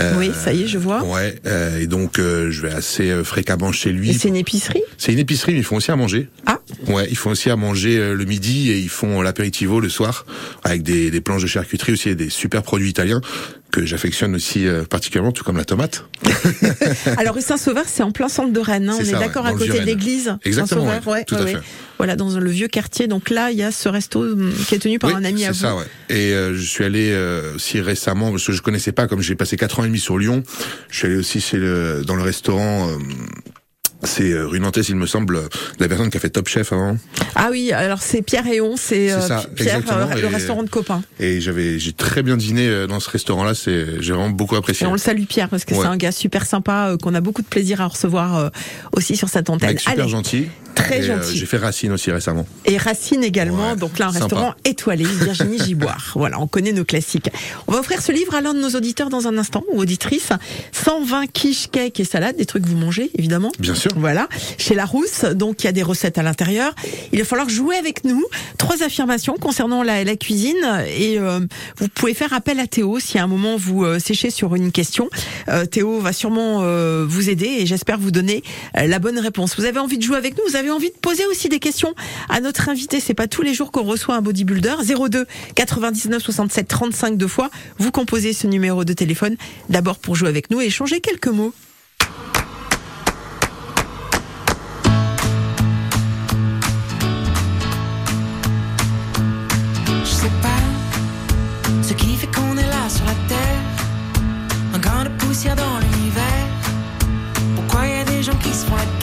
[0.00, 1.02] Euh, Oui, ça y est, je vois.
[1.02, 4.10] Ouais, euh, et donc euh, je vais assez euh, fréquemment chez lui.
[4.10, 6.28] Et c'est une épicerie C'est une épicerie, mais ils font aussi à manger.
[6.46, 6.60] Ah.
[6.86, 10.24] Ouais, ils font aussi à manger euh, le midi et ils font l'apéritivo le soir
[10.62, 13.20] avec des, des planches de charcuterie aussi et des super produits italiens
[13.70, 16.06] que j'affectionne aussi euh, particulièrement, tout comme la tomate.
[17.18, 18.88] Alors, rue Saint-Sauveur, c'est en plein centre de Rennes.
[18.88, 18.94] hein.
[18.96, 20.36] C'est On est ça, d'accord à côté de l'église.
[20.44, 21.58] Exactement, Saint-Sauveur, ouais, ouais, tout à fait.
[21.98, 23.08] Voilà, dans le vieux quartier.
[23.08, 25.44] Donc là, il y a ce resto hum, qui est tenu par Oui, un ami
[25.44, 25.58] à c'est vous.
[25.60, 25.84] ça, ouais.
[26.08, 29.34] Et euh, je suis allé euh, aussi récemment parce que je connaissais pas, comme j'ai
[29.34, 30.42] passé quatre ans et demi sur Lyon.
[30.90, 32.88] Je suis allé aussi chez le dans le restaurant.
[34.02, 35.40] Euh, c'est euh, rue Nantes, il me semble,
[35.78, 36.96] la personne qui a fait Top Chef avant.
[37.34, 39.18] Ah oui, alors c'est Pierre et On, c'est euh,
[39.56, 41.02] Pierre, euh, le et- restaurant de copains.
[41.20, 43.54] Et j'avais, j'ai très bien dîné euh, dans ce restaurant-là.
[43.54, 44.86] C'est, j'ai vraiment beaucoup Et apprécié.
[44.86, 45.80] on le salue Pierre parce que Ouais.
[45.82, 48.48] c'est un gars super sympa euh, qu'on a beaucoup de plaisir à recevoir euh,
[48.92, 49.70] aussi sur cette antenne.
[49.70, 50.46] Mec super Allez, gentil.
[50.78, 51.36] Très euh, gentil.
[51.38, 52.46] j'ai fait Racine aussi récemment.
[52.64, 54.24] et Racine également, Ouais, donc là un sympa.
[54.24, 56.12] restaurant étoilé, Virginie Giboire.
[56.14, 57.28] voilà, on connaît nos classiques.
[57.66, 60.30] On va offrir ce livre à l'un de nos auditeurs dans un instant ou auditrice.
[60.72, 63.50] 120 quiche, cake et salade, des trucs que vous mangez évidemment.
[63.58, 63.90] Bien sûr.
[63.96, 66.74] Voilà, chez Larousse, donc il y a des recettes à l'intérieur.
[67.12, 68.24] Il va falloir jouer avec nous.
[68.58, 70.56] Trois affirmations concernant la, la cuisine
[70.96, 71.40] et euh,
[71.78, 74.72] vous pouvez faire appel à Théo si à un moment vous euh, séchez sur une
[74.72, 75.08] question.
[75.48, 76.38] Euh, Théo va sûrement
[77.06, 78.42] vous aider et j'espère vous donner
[78.74, 79.56] la bonne réponse.
[79.58, 80.42] Vous avez envie de jouer avec nous?
[80.48, 81.94] Vous avez envie de poser aussi des questions
[82.28, 84.76] à notre invité C'est pas tous les jours qu'on reçoit un bodybuilder.
[84.84, 87.50] 02 99 67 35 deux fois.
[87.78, 89.36] Vous composez ce numéro de téléphone
[89.68, 91.52] d'abord pour jouer avec nous et échanger quelques mots.
[105.38, 106.48] Dans l'univers.
[107.54, 108.97] Pourquoi y a des gens qui se font la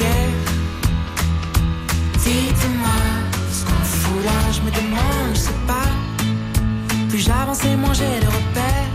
[4.76, 5.90] demande, je sais pas.
[7.10, 8.95] Plus j'avance et moins j'ai de repères.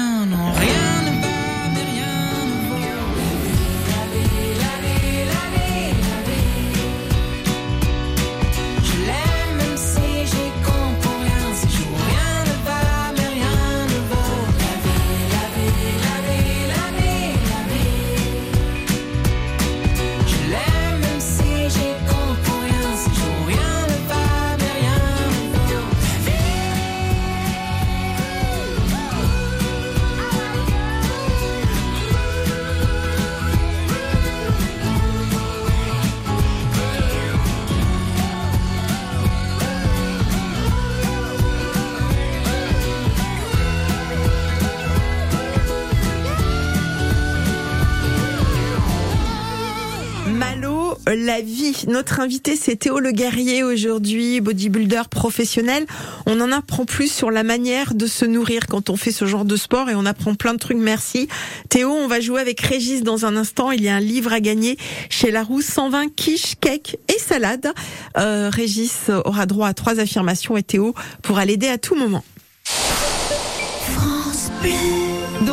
[51.87, 55.85] Notre invité, c'est Théo Le Guerrier aujourd'hui, bodybuilder professionnel.
[56.25, 59.45] On en apprend plus sur la manière de se nourrir quand on fait ce genre
[59.45, 60.77] de sport et on apprend plein de trucs.
[60.77, 61.27] Merci.
[61.69, 63.71] Théo, on va jouer avec Régis dans un instant.
[63.71, 64.77] Il y a un livre à gagner
[65.09, 67.71] chez Larousse, 120 quiche, cake et salade.
[68.17, 72.23] Euh, Régis aura droit à trois affirmations et Théo pourra l'aider à tout moment.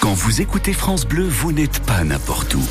[0.00, 2.62] Quand vous écoutez France Bleu, vous n'êtes pas n'importe où.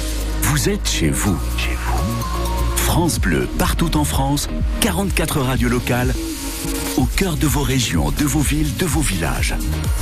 [0.41, 1.37] Vous êtes chez vous.
[1.57, 2.75] Chez vous.
[2.75, 4.49] France Bleu, partout en France,
[4.81, 6.13] 44 radios locales,
[6.97, 9.53] au cœur de vos régions, de vos villes, de vos villages.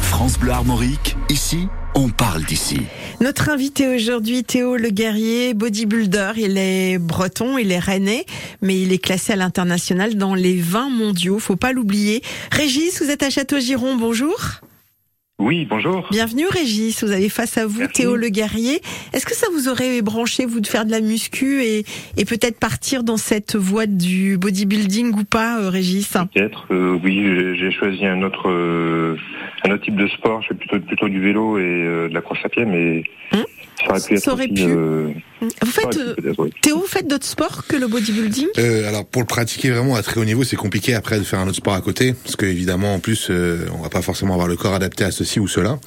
[0.01, 2.79] France Bleu Armorique, ici, on parle d'ici.
[3.19, 6.31] Notre invité aujourd'hui, Théo Le Guerrier, bodybuilder.
[6.37, 8.25] Il est breton, il est rennais,
[8.61, 11.39] mais il est classé à l'international dans les 20 mondiaux.
[11.39, 12.23] Faut pas l'oublier.
[12.51, 13.97] Régis, vous êtes à Château-Giron.
[13.97, 14.61] Bonjour.
[15.39, 16.07] Oui, bonjour.
[16.09, 17.93] Bienvenue Régis, vous avez face à vous Merci.
[18.01, 18.81] Théo Le Guerrier.
[19.13, 21.85] Est-ce que ça vous aurait branché, vous, de faire de la muscu et,
[22.17, 26.11] et peut-être partir dans cette voie du bodybuilding ou pas, euh, Régis?
[26.33, 26.65] Peut-être.
[26.71, 29.15] euh, oui, j'ai- j'ai choisi un autre, euh,
[29.63, 30.41] un autre type de sport.
[30.41, 33.43] Je fais plutôt plutôt du vélo et euh, de la course à pied, mais Hum.
[33.77, 34.63] Ça aurait pu être Ça aurait pu.
[34.63, 35.09] euh,
[35.41, 36.49] Vous ça faites, aurait pu euh, oui.
[36.61, 38.47] Théo, vous faites d'autres sports que le bodybuilding?
[38.57, 41.39] Euh, alors pour le pratiquer vraiment à très haut niveau, c'est compliqué après de faire
[41.39, 44.33] un autre sport à côté, parce que évidemment en plus euh, on va pas forcément
[44.33, 45.79] avoir le corps adapté à ceci ou cela.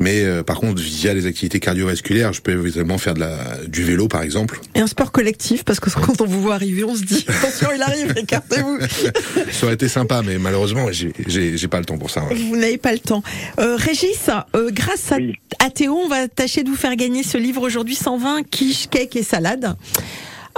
[0.00, 3.82] Mais euh, par contre via les activités cardiovasculaires, je peux évidemment faire de la du
[3.84, 4.60] vélo par exemple.
[4.74, 7.68] Et un sport collectif, parce que quand on vous voit arriver, on se dit attention,
[7.74, 8.78] il arrive, écartez-vous.
[9.50, 12.24] Ça aurait été sympa, mais malheureusement j'ai j'ai j'ai pas le temps pour ça.
[12.24, 12.34] ouais.
[12.34, 13.22] Vous n'avez pas le temps.
[13.58, 15.16] Euh, Régis, euh, grâce à,
[15.64, 19.16] à Théo, on va tâcher de vous faire gagner ce livre aujourd'hui 120 quiche, cake
[19.16, 19.74] et salade.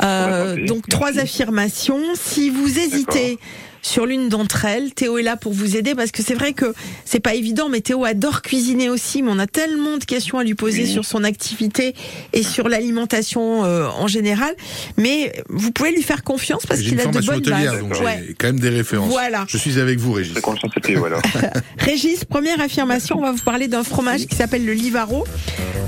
[0.03, 2.01] Euh, donc trois affirmations.
[2.15, 3.39] Si vous hésitez
[3.83, 6.75] sur l'une d'entre elles, Théo est là pour vous aider parce que c'est vrai que
[7.05, 9.23] c'est pas évident, mais Théo adore cuisiner aussi.
[9.23, 11.95] Mais on a tellement de questions à lui poser sur son activité
[12.33, 14.55] et sur l'alimentation euh, en général.
[14.97, 17.81] Mais vous pouvez lui faire confiance parce qu'il a de bonnes bases.
[17.81, 18.25] donc Ouais.
[18.29, 19.11] j'ai quand même des références.
[19.11, 19.45] Voilà.
[19.49, 20.35] Je suis avec vous, Régis.
[21.79, 25.25] Régis, première affirmation, on va vous parler d'un fromage qui s'appelle le Livaro.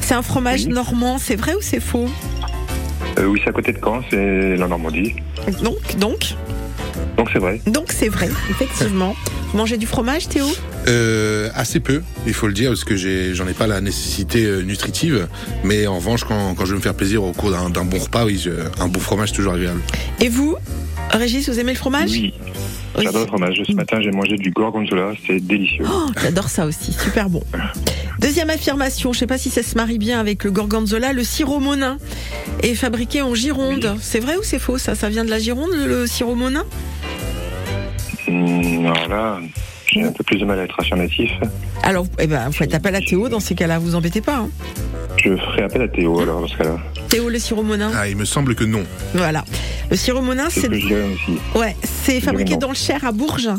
[0.00, 0.72] C'est un fromage Oui.
[0.72, 2.09] normand, c'est vrai ou c'est faux?
[3.18, 5.14] Euh, oui, c'est à côté de Caen, c'est la Normandie.
[5.62, 6.35] Donc, donc,
[7.16, 7.61] Donc c'est vrai.
[7.66, 9.14] donc c'est vrai, effectivement.
[9.53, 10.46] Vous mangez du fromage, Théo?
[10.88, 14.44] Euh, assez peu, il faut le dire, parce que j'ai, j'en ai pas la nécessité
[14.44, 15.29] euh, nutritive.
[15.62, 17.98] Mais en revanche, quand, quand je veux me faire plaisir au cours d'un, d'un bon
[17.98, 19.81] repas, oui, je- un bon fromage c'est toujours agréable.
[20.20, 20.57] Et vous,
[21.11, 22.11] Régis, vous aimez le fromage?
[22.11, 22.33] Oui.
[22.96, 23.05] Oui.
[23.05, 23.62] J'adore le fromage.
[23.66, 25.85] Ce matin, j'ai mangé du gorgonzola, c'est délicieux.
[25.88, 27.42] Oh, j'adore ça aussi, super bon.
[28.18, 31.59] Deuxième affirmation, je sais pas si ça se marie bien avec le gorgonzola, le sirop
[31.59, 31.96] monin
[32.62, 33.96] est fabriqué en Gironde.
[34.00, 34.94] C'est vrai ou c'est faux ça?
[34.94, 36.64] Ça vient de la Gironde, le sirop monin?
[38.28, 39.40] Hum, alors là,
[39.92, 41.31] j'ai un peu plus de mal à être affirmatif.
[41.83, 44.37] Alors, eh ben, vous faites appel à Théo dans ces cas-là, vous embêtez pas.
[44.38, 44.48] hein.
[45.22, 46.78] Je ferai appel à Théo alors dans ce cas-là.
[47.09, 48.83] Théo, le sirop monin Ah, il me semble que non.
[49.14, 49.44] Voilà.
[49.90, 50.68] Le sirop monin, C'est
[51.55, 53.50] ouais, c'est fabriqué dans le Cher à Bourges.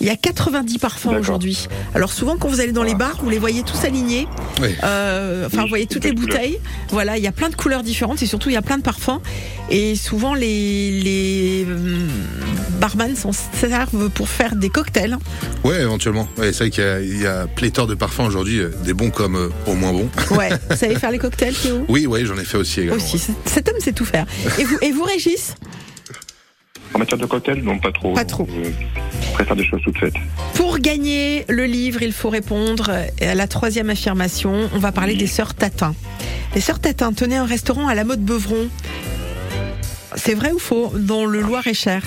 [0.00, 1.68] Il y a 90 parfums aujourd'hui.
[1.94, 4.26] Alors souvent quand vous allez dans les bars, vous les voyez tous alignés.
[4.60, 4.68] Oui.
[4.82, 6.58] Euh, enfin, Oui, vous voyez toutes les bouteilles.
[6.88, 8.82] Voilà, il y a plein de couleurs différentes et surtout il y a plein de
[8.82, 9.20] parfums.
[9.70, 12.08] Et souvent les les hum,
[12.80, 15.16] barman s'en servent pour faire des cocktails.
[15.64, 16.26] Ouais, éventuellement.
[16.38, 18.94] Ouais, c'est vrai qu'il y a, il y a pléthore de parfums aujourd'hui, euh, des
[18.94, 20.08] bons comme euh, au moins bons.
[20.30, 20.48] Ouais.
[20.70, 21.84] vous savez faire les cocktails, Théo?
[21.88, 22.96] Oui, ouais, j'en ai fait aussi également.
[22.96, 23.22] Aussi.
[23.44, 24.26] Cet homme sait tout faire.
[24.58, 25.54] Et vous, et vous, Régis?
[26.94, 28.14] En matière de cocktail, non, pas trop.
[28.14, 28.48] Pas trop.
[28.48, 30.14] Je préfère des choses toutes faites.
[30.54, 32.90] Pour gagner le livre, il faut répondre
[33.20, 34.68] à la troisième affirmation.
[34.74, 35.94] On va parler des sœurs Tatin.
[36.54, 38.68] Les sœurs Tatin tenaient un restaurant à la mode Beuvron.
[40.16, 40.92] C'est vrai ou faux?
[40.94, 42.02] Dans le Loir-et-Cher.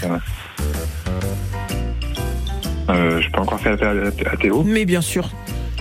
[2.89, 4.63] Euh, je peux encore faire appel à, à Théo?
[4.63, 5.29] Mais bien sûr.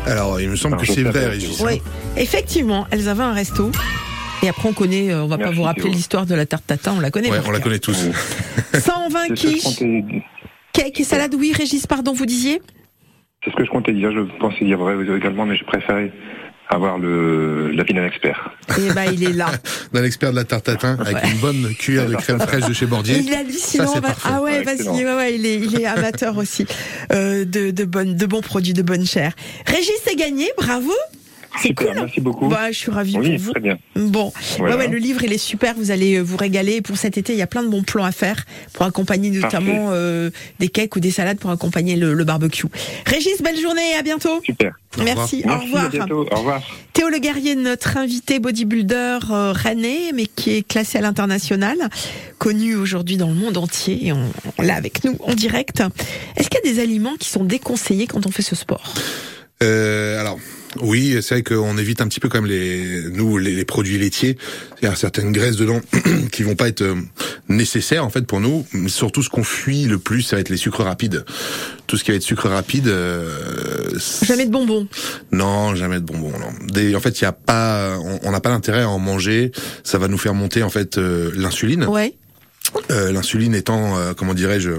[0.07, 1.37] Alors, il me semble Alors, que c'est vrai.
[1.61, 1.83] Oui.
[2.17, 3.71] Effectivement, elles avaient un resto.
[4.43, 6.95] Et après, on connaît, euh, on va pas vous rappeler l'histoire de la tarte tatin,
[6.97, 7.31] on la connaît.
[7.31, 8.09] Ouais, on la connaît tous.
[8.73, 9.83] 120 C'est ce que je quiches,
[10.73, 11.35] cake et salade.
[11.39, 12.61] Oui, Régis, pardon, vous disiez?
[13.45, 14.11] C'est ce que je comptais dire.
[14.13, 16.13] Je pensais dire vrai également, mais je préférais
[16.68, 18.51] avoir le l'avis d'un expert.
[18.79, 19.51] Eh ben, il est là.
[19.92, 21.31] D'un expert de la tarte tatin avec Ouais.
[21.31, 23.18] une bonne cuillère de crème fraîche de chez Bordier.
[23.18, 23.87] Il est hallucinant.
[23.92, 26.66] Ça, c'est ah ouais, vas-y, ouais, ouais, il est, il est amateur aussi
[27.12, 29.33] euh, de, de, bonnes, de bons produits, de bonne chair.
[29.66, 30.92] Régis c'est gagné, bravo.
[31.61, 31.97] C'est Super, cool.
[31.97, 32.49] merci beaucoup.
[32.49, 33.51] Bah, je suis ravie oui, pour vous.
[33.53, 33.79] très bien.
[33.95, 34.77] Bon, Voilà.
[34.77, 36.81] ouais, ouais, le livre il est super, vous allez euh, vous régaler.
[36.81, 39.88] Pour cet été, il y a plein de bons plans à faire pour accompagner notamment
[39.91, 42.67] euh, des cakes ou des salades pour accompagner le, le barbecue.
[43.07, 44.41] Régis, belle journée, à bientôt.
[44.43, 44.73] Super.
[45.05, 45.85] Merci, au Merci, revoir.
[45.85, 46.27] à bientôt.
[46.31, 46.62] Au revoir.
[46.95, 51.77] Théo Le Guerrier, notre invité bodybuilder euh, rennais, mais qui est classé à l'international,
[52.38, 55.83] connu aujourd'hui dans le monde entier, et on, on l'a avec nous en direct.
[56.37, 58.93] Est-ce qu'il y a des aliments qui sont déconseillés quand on fait ce sport?
[59.62, 60.02] Euh,
[60.83, 63.99] oui, c'est vrai qu'on évite un petit peu quand même les, nous, les, les produits
[63.99, 64.37] laitiers.
[64.81, 65.81] Il y a certaines graisses dedans
[66.33, 66.97] qui vont pas être euh,
[67.49, 68.66] nécessaires en fait pour nous.
[68.73, 71.25] Mais Surtout, ce qu'on fuit le plus, ça va être les sucres rapides.
[71.87, 72.88] Tout ce qui va être sucre rapide.
[72.88, 73.88] euh,
[74.25, 74.87] Jamais de bonbons.
[75.31, 76.33] non, jamais de bonbons.
[76.38, 76.53] Non.
[76.73, 79.53] Des, en fait, il y a pas, on- on n'a pas l'intérêt à en manger.
[79.85, 81.85] Ça va nous faire monter en fait euh, l'insuline.
[81.85, 82.14] Ouais.
[82.91, 84.71] Euh, l'insuline étant, euh, comment dirais-je,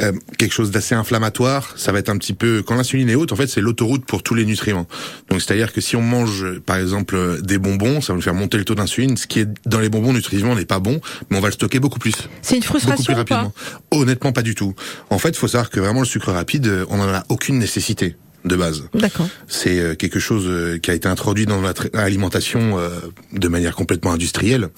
[0.00, 2.62] euh, quelque chose d'assez inflammatoire, ça va être un petit peu.
[2.66, 4.86] Quand l'insuline est haute, en fait, c'est l'autoroute pour tous les nutriments.
[5.30, 8.58] Donc, c'est-à-dire que si on mange, par exemple, des bonbons, ça va nous faire monter
[8.58, 9.16] le taux d'insuline.
[9.16, 11.78] Ce qui est dans les bonbons nutritivement n'est pas bon, mais on va le stocker
[11.80, 12.14] beaucoup plus.
[12.42, 13.36] C'est une Beaucoup frustration plus ou pas?
[13.36, 13.54] rapidement.
[13.92, 14.74] Honnêtement, pas du tout.
[15.10, 17.58] En fait, il faut savoir que vraiment le sucre rapide, euh, on n'en a aucune
[17.58, 18.16] nécessité
[18.46, 18.84] de base.
[18.94, 19.28] D'accord.
[19.48, 22.90] C'est euh, quelque chose euh, qui a été introduit dans notre alimentation euh,
[23.32, 24.68] de manière complètement industrielle,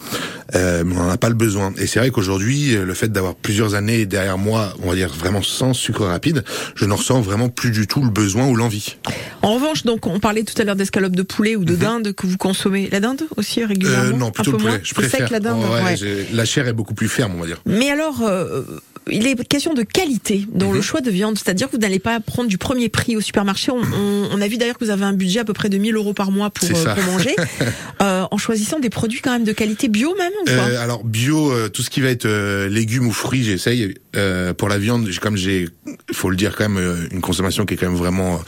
[0.54, 1.72] euh, on n'en a pas le besoin.
[1.78, 5.42] Et c'est vrai qu'aujourd'hui, le fait d'avoir plusieurs années derrière moi, on va dire vraiment
[5.42, 6.44] sans sucre rapide,
[6.74, 8.96] je n'en ressens vraiment plus du tout le besoin ou l'envie.
[9.42, 12.26] En revanche, donc, on parlait tout à l'heure d'escalope de poulet ou de dinde que
[12.26, 12.88] vous consommez.
[12.90, 14.14] La dinde aussi régulièrement Mhm.
[14.14, 14.70] Euh, non, plutôt Un peu le poulet.
[14.74, 15.20] moins Je préfère.
[15.20, 15.58] sec la dinde.
[15.62, 17.60] Oh, ouais, La chair est beaucoup plus ferme, on va dire.
[17.66, 18.62] Mais alors, euh,
[19.10, 22.20] il est question de qualité dans le choix de viande, c'est-à-dire que vous n'allez pas
[22.20, 23.70] prendre du premier prix au supermarché.
[23.72, 25.78] On, on- on a vu d'ailleurs que vous avez un budget à peu près de
[25.78, 27.34] 1000 euros par mois pour, euh, pour manger,
[28.02, 30.52] euh, en choisissant des produits quand même de qualité bio même ou pas?
[30.52, 33.94] Euh, alors bio, euh, tout ce qui va être euh, légumes ou fruits, j'essaye.
[34.16, 35.68] Euh, pour la viande, comme j'ai,
[36.12, 38.38] faut le dire quand même, une consommation qui est quand même vraiment euh,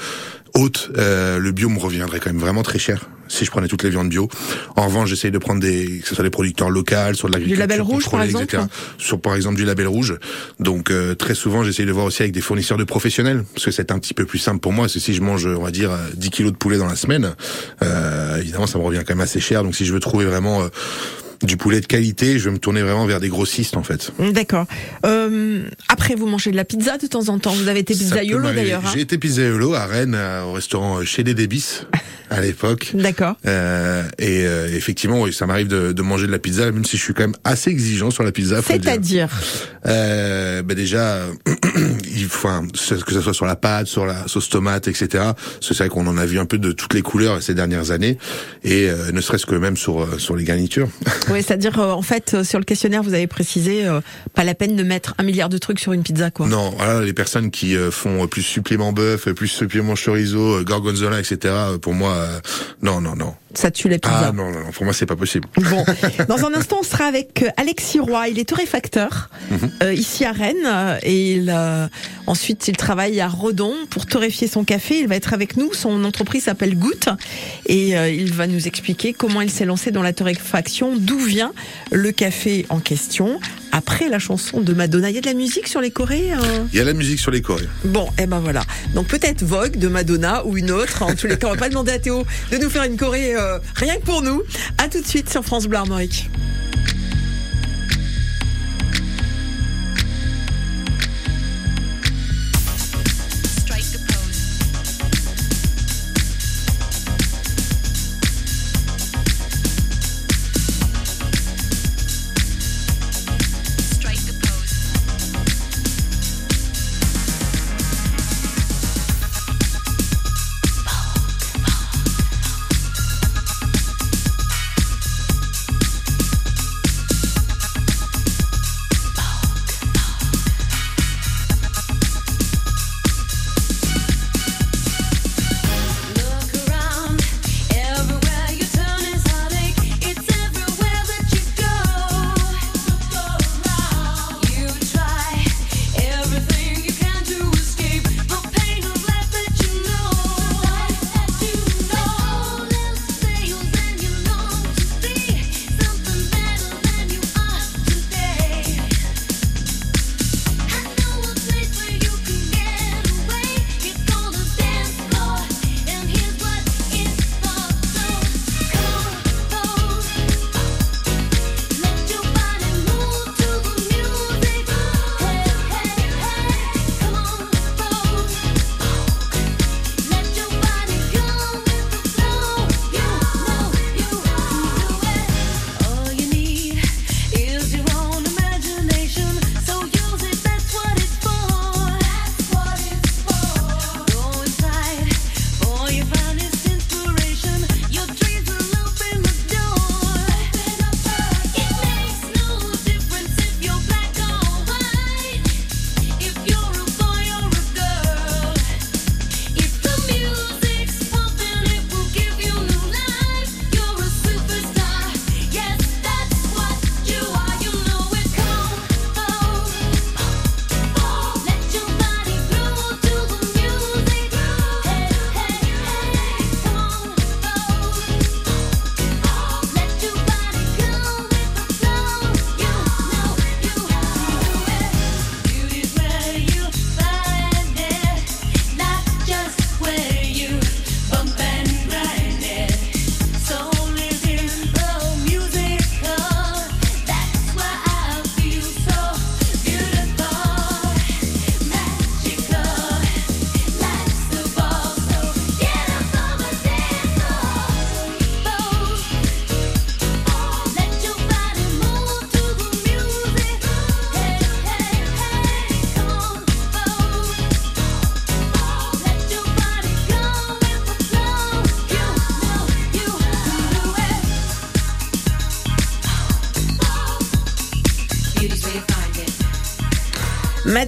[0.55, 0.90] haute.
[0.98, 3.90] euh, le bio me reviendrait quand même vraiment très cher si je prenais toutes les
[3.90, 4.28] viandes bio.
[4.76, 7.61] En revanche, j'essaye de prendre des, que ce soit des producteurs locaux, sur de l'agriculture
[7.61, 8.62] label rouge, par contrôlée, exemple etc.
[8.98, 10.18] Sur par exemple du label rouge.
[10.59, 13.70] Donc euh, très souvent, j'essaye de voir aussi avec des fournisseurs de professionnels, parce que
[13.70, 14.84] c'est un petit peu plus simple pour moi.
[14.84, 16.96] Parce que si je mange, on va dire, euh, 10 kilos de poulet dans la
[16.96, 17.34] semaine,
[17.82, 19.62] euh, évidemment, ça me revient quand même assez cher.
[19.62, 20.68] Donc si je veux trouver vraiment euh,
[21.43, 24.12] du poulet de qualité, je vais me tourner vraiment vers des grossistes en fait.
[24.18, 24.66] D'accord.
[25.07, 27.53] Euh, après, vous mangez de la pizza de temps en temps.
[27.53, 28.82] Vous avez été Ça pizzaiolo d'ailleurs.
[28.84, 31.82] hein J'ai été pizzaiolo à Rennes, euh, au restaurant euh, chez des Débis
[32.30, 32.91] à l'époque.
[32.95, 33.36] D'accord.
[33.47, 36.97] Euh, et euh, effectivement, oui, ça m'arrive de, de manger de la pizza, même si
[36.97, 38.61] je suis quand même assez exigeant sur la pizza.
[38.62, 39.28] C'est-à-dire
[39.86, 41.32] Euh, ben déjà, euh,
[42.14, 45.24] il faut que ce soit sur la pâte, sur la sauce tomate, etc.
[45.61, 48.18] C'est vrai qu'on en a vu un peu de toutes les couleurs ces dernières années,
[48.62, 50.88] et euh, ne serait-ce que même sur euh, sur les garnitures.
[51.30, 54.00] Oui, c'est-à-dire euh, en fait euh, sur le questionnaire vous avez précisé euh,
[54.34, 56.46] pas la peine de mettre un milliard de trucs sur une pizza quoi.
[56.46, 61.54] Non, voilà, les personnes qui font plus supplément bœuf, plus supplément chorizo, gorgonzola, etc.
[61.80, 62.26] Pour moi,
[62.82, 63.34] non, non, non.
[63.55, 64.28] Ça tue les pizzas.
[64.28, 65.48] Ah non, non, non, pour moi c'est pas possible.
[65.57, 65.84] Bon,
[66.28, 68.28] dans un instant, on sera avec euh, Alexis Roy.
[68.28, 69.70] Il est torréfacteur Mhm.
[69.82, 71.88] euh, ici à Rennes euh, et il, euh,
[72.28, 75.01] ensuite il travaille à Redon pour torréfier son café.
[75.01, 75.72] Il va être avec nous.
[75.74, 77.09] Son entreprise s'appelle Goutte
[77.66, 81.53] et euh, il va nous expliquer comment il s'est lancé dans la torréfaction, d'où vient
[81.90, 83.40] le café en question.
[83.72, 86.32] Après la chanson de Madonna, il y a de la musique sur les Corées.
[86.72, 87.68] Il y a la musique sur les Corées.
[87.84, 88.64] Bon, et ben voilà.
[88.94, 91.02] Donc peut-être Vogue de Madonna ou une autre.
[91.02, 93.34] En tous les cas, on va pas demander à Théo de nous faire une choré
[93.34, 94.42] euh, rien que pour nous.
[94.78, 96.30] À tout de suite sur France Bleu Armorique.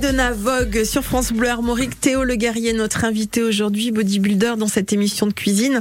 [0.02, 2.00] Madonna Vogue sur France Bleu Armorique.
[2.00, 5.80] Théo Le Guerrier, notre invité aujourd'hui, bodybuilder dans cette émission de cuisine.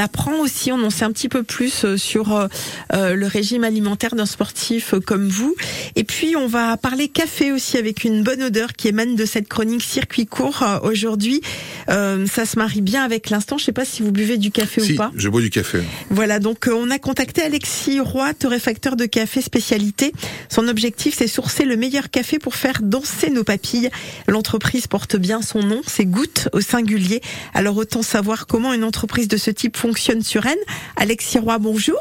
[0.00, 2.48] Apprend aussi, on en sait un petit peu plus euh, sur euh,
[2.94, 5.54] euh, le régime alimentaire d'un sportif comme vous.
[5.94, 9.46] Et puis, on va parler café aussi avec une bonne odeur qui émane de cette
[9.46, 11.42] chronique circuit court aujourd'hui.
[11.86, 13.58] ça se marie bien avec l'instant.
[13.58, 15.12] Je sais pas si vous buvez du café si, ou pas.
[15.16, 15.80] je bois du café.
[16.08, 20.12] Voilà, donc on a contacté Alexis Roy, torréfacteur de café spécialité.
[20.48, 23.90] Son objectif, c'est sourcer le meilleur café pour faire danser nos papilles.
[24.28, 27.20] L'entreprise porte bien son nom, c'est Goutte au singulier.
[27.52, 30.56] Alors autant savoir comment une entreprise de ce type fonctionne sur Rennes.
[30.96, 31.98] Alexis Roy, bonjour.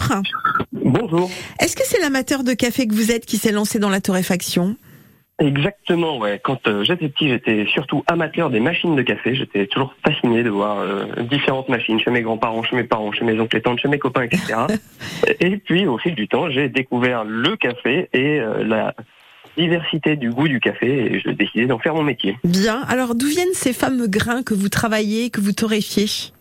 [0.72, 1.30] Bonjour.
[1.60, 4.76] Est-ce que c'est l'amateur de café que vous êtes qui s'est lancé dans la torréfaction?
[5.40, 6.40] Exactement, ouais.
[6.44, 9.36] Quand euh, j'étais petit, j'étais surtout amateur des machines de café.
[9.36, 13.24] J'étais toujours fasciné de voir euh, différentes machines chez mes grands-parents, chez mes parents, chez
[13.24, 14.56] mes oncles et tantes, chez mes copains, etc.
[15.40, 18.94] et puis, au fil du temps, j'ai découvert le café et euh, la
[19.58, 22.38] diversité du goût du café et j'ai décidé d'en faire mon métier.
[22.44, 22.82] Bien.
[22.90, 26.32] Alors, d'où viennent ces fameux grains que vous travaillez, que vous torréfiez?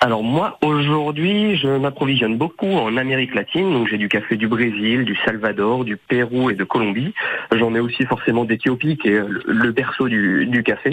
[0.00, 5.04] Alors moi, aujourd'hui, je m'approvisionne beaucoup en Amérique latine, donc j'ai du café du Brésil,
[5.04, 7.14] du Salvador, du Pérou et de Colombie.
[7.52, 10.90] J'en ai aussi forcément d'Éthiopie, qui est le berceau du, café.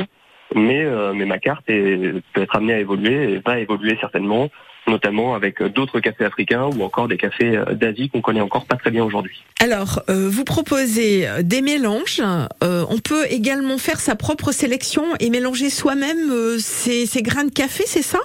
[0.55, 4.49] Mais, euh, mais ma carte est, peut être amenée à évoluer et va évoluer certainement,
[4.87, 8.75] notamment avec d'autres cafés africains ou encore des cafés euh, d'Asie qu'on connaît encore pas
[8.75, 9.43] très bien aujourd'hui.
[9.61, 12.21] Alors, euh, vous proposez des mélanges.
[12.63, 17.51] Euh, on peut également faire sa propre sélection et mélanger soi-même ces, ces grains de
[17.51, 18.19] café, c'est ça?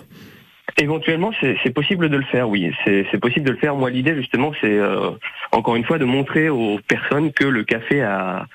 [0.76, 2.72] Éventuellement, c'est possible de le faire, oui.
[2.84, 3.74] C'est possible de le faire.
[3.74, 5.10] Moi, l'idée, justement, c'est euh,
[5.50, 8.46] encore une fois de montrer aux personnes que le café a,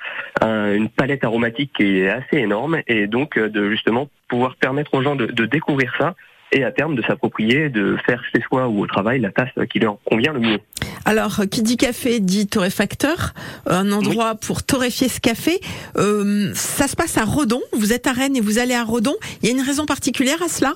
[0.42, 5.02] une palette aromatique qui est assez énorme et donc euh, de justement pouvoir permettre aux
[5.02, 6.16] gens de, découvrir ça
[6.52, 9.80] et à terme de s'approprier, de faire chez soi ou au travail la tasse qui
[9.80, 10.60] leur convient le mieux.
[11.06, 13.34] Alors, qui dit café dit torréfacteur,
[13.68, 15.60] un endroit pour torréfier ce café.
[15.98, 17.62] Euh, ça se passe à Redon.
[17.74, 19.16] Vous êtes à Rennes et vous allez à Redon.
[19.42, 20.74] Il y a une raison particulière à cela?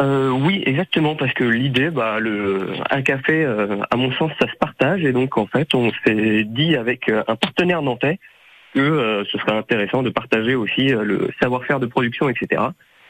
[0.00, 4.46] Euh, oui, exactement, parce que l'idée, bah, le, un café, euh, à mon sens, ça
[4.46, 8.18] se partage, et donc en fait, on s'est dit avec euh, un partenaire nantais
[8.74, 12.62] que euh, ce serait intéressant de partager aussi le savoir-faire de production, etc.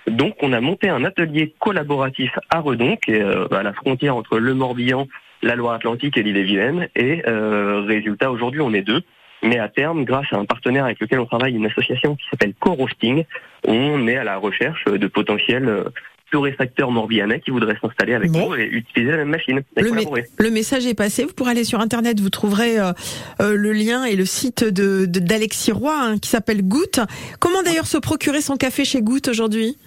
[0.06, 4.38] Donc, on a monté un atelier collaboratif à Redon, qui est à la frontière entre
[4.38, 5.08] le Morbihan,
[5.42, 9.02] la Loire-Atlantique et l'île-et-Vilaine, et résultat, aujourd'hui, on est deux.
[9.42, 12.54] Mais à terme, grâce à un partenaire avec lequel on travaille, une association qui s'appelle
[12.60, 13.24] Co-Roasting,
[13.66, 15.86] on est à la recherche de potentiels
[16.30, 19.62] torréfacteurs morbihanais qui voudraient s'installer avec nous et utiliser la même machine.
[19.76, 21.24] Le, message est passé.
[21.24, 22.92] Vous pourrez aller sur Internet, vous trouverez euh,
[23.40, 27.00] euh, le lien et le site de d'Alexis Roy hein, qui s'appelle Goutte.
[27.40, 29.78] Comment d'ailleurs se procurer son café chez Goutte aujourd'hui?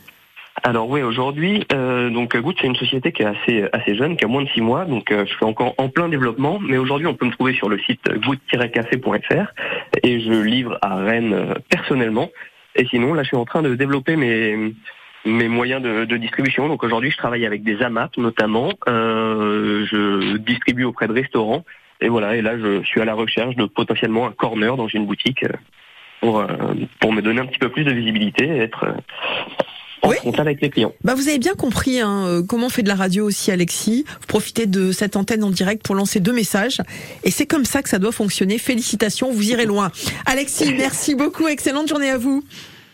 [0.64, 4.26] Alors oui, aujourd'hui, euh, donc Goutte, c'est une société qui est assez assez jeune, qui
[4.26, 6.60] a moins de six mois, donc je suis encore en plein développement.
[6.60, 9.54] Mais aujourd'hui, on peut me trouver sur le site goutte-café.fr
[10.04, 12.30] et je livre à Rennes personnellement.
[12.76, 14.74] Et sinon, là, je suis en train de développer mes
[15.26, 16.68] mes moyens de, de distribution.
[16.68, 18.72] Donc aujourd'hui, je travaille avec des AMAP notamment.
[18.88, 21.64] Euh, je distribue auprès de restaurants.
[22.02, 25.06] Et voilà, et là, je suis à la recherche de potentiellement un corner dans une
[25.06, 25.50] boutique euh,
[26.22, 26.48] pour, euh,
[27.00, 28.94] pour me donner un petit peu plus de visibilité et être euh,
[30.02, 30.94] en contact avec les clients.
[31.04, 34.06] Bah vous avez bien compris hein, comment on fait de la radio aussi, Alexis.
[34.08, 36.78] Vous profitez de cette antenne en direct pour lancer deux messages.
[37.26, 38.60] Et c'est comme ça que ça doit fonctionner.
[38.60, 39.92] Félicitations, vous irez loin.
[40.26, 41.50] Alexis, merci beaucoup.
[41.50, 42.46] Excellente journée à vous.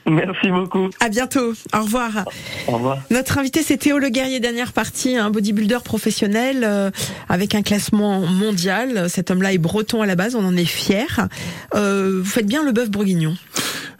[0.05, 0.89] Merci beaucoup.
[0.99, 1.53] À bientôt.
[1.73, 2.25] Au revoir.
[2.67, 2.99] Au revoir.
[3.09, 6.91] Notre invité, c'est Théo Le Guerrier, dernière partie, un bodybuilder professionnel euh,
[7.27, 9.09] avec un classement mondial.
[9.09, 11.27] Cet homme-là est breton à la base, on en est fier.
[11.73, 13.35] Euh, vous faites bien le bœuf bourguignon.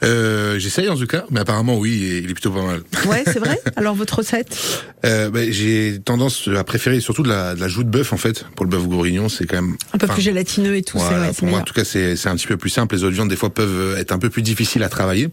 [0.06, 2.82] Euh, J'essaye en tout cas, mais apparemment oui, il est plutôt pas mal.
[3.08, 3.60] Ouais, c'est vrai.
[3.76, 4.58] Alors votre recette
[5.06, 8.18] euh, bah, J'ai tendance à préférer surtout de la, de la joue de bœuf en
[8.18, 10.98] fait pour le bœuf bourguignon, c'est quand même un peu plus gélatineux et tout.
[10.98, 12.96] Voilà, pour moi, en tout cas, c'est un petit peu plus simple.
[12.96, 15.30] Les autres viandes des fois peuvent être un peu plus difficiles à travailler.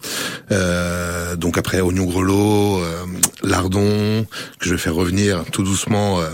[0.51, 3.05] Euh, donc après, oignon grelot, euh,
[3.43, 4.27] lardon
[4.59, 6.29] que je vais faire revenir tout doucement euh,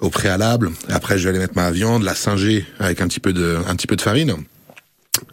[0.00, 0.70] au préalable.
[0.88, 3.74] Après, je vais aller mettre ma viande, la singer avec un petit peu de un
[3.76, 4.34] petit peu de farine.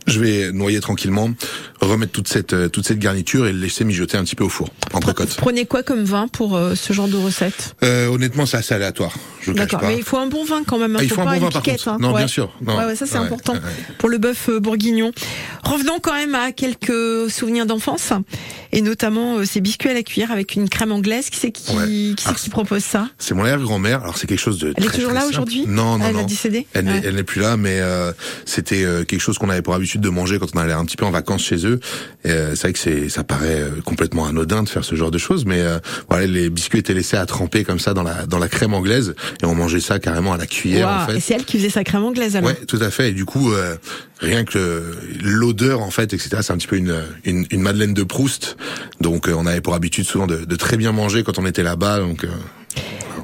[0.08, 1.32] Je vais noyer tranquillement,
[1.80, 4.50] remettre toute cette euh, toute cette garniture et le laisser mijoter un petit peu au
[4.50, 5.36] four, entre côtes.
[5.38, 7.76] Prenez quoi comme vin pour euh, ce genre de recette?
[7.84, 9.14] Euh, Honnêtement, c'est assez aléatoire.
[9.48, 10.96] D'accord, mais il faut un bon vin quand même.
[10.96, 11.00] Hein.
[11.02, 11.88] Ah, il faut, un bon vin par contre.
[11.88, 11.98] Hein.
[12.00, 12.52] Non, bien sûr.
[12.62, 12.78] Non.
[12.78, 13.56] Ouais, ça c'est important
[14.00, 15.12] pour le bœuf bourguignon.
[15.64, 18.12] Revenons quand même à quelques souvenirs d'enfance
[18.72, 21.30] et notamment ces biscuits à la cuillère avec une crème anglaise.
[21.30, 23.10] Qui c'est qui, qui, qui propose ça?
[23.18, 24.04] C'est mon arrière-grand-mère.
[24.04, 24.74] Alors c'est quelque chose de.
[24.78, 25.66] Elle est toujours là aujourd'hui?
[25.68, 26.20] Non, non, elle non.
[26.20, 26.68] Elle a décédé.
[26.74, 27.80] Elle n'est plus là, mais
[28.46, 31.06] c'était quelque chose qu'on avait pour habitude de manger quand on allait un petit peu
[31.06, 31.80] en vacances chez eux
[32.26, 35.18] euh, c'est vrai que c'est, ça paraît euh, complètement anodin de faire ce genre de
[35.18, 38.38] choses, mais euh, voilà, les biscuits étaient laissés à tremper comme ça dans la dans
[38.38, 41.16] la crème anglaise et on mangeait ça carrément à la cuillère en fait.
[41.16, 42.50] Et c'est elle qui faisait sa crème anglaise alors?
[42.50, 43.10] Ouais, tout à fait.
[43.10, 43.78] Et du coup, euh,
[44.20, 44.84] rien que
[45.24, 48.58] l'odeur, en fait, etc., c'est un petit peu une, une, une Madeleine de Proust.
[49.00, 52.00] Donc, on avait pour habitude souvent de, de très bien manger quand on était là-bas.
[52.00, 52.26] Donc,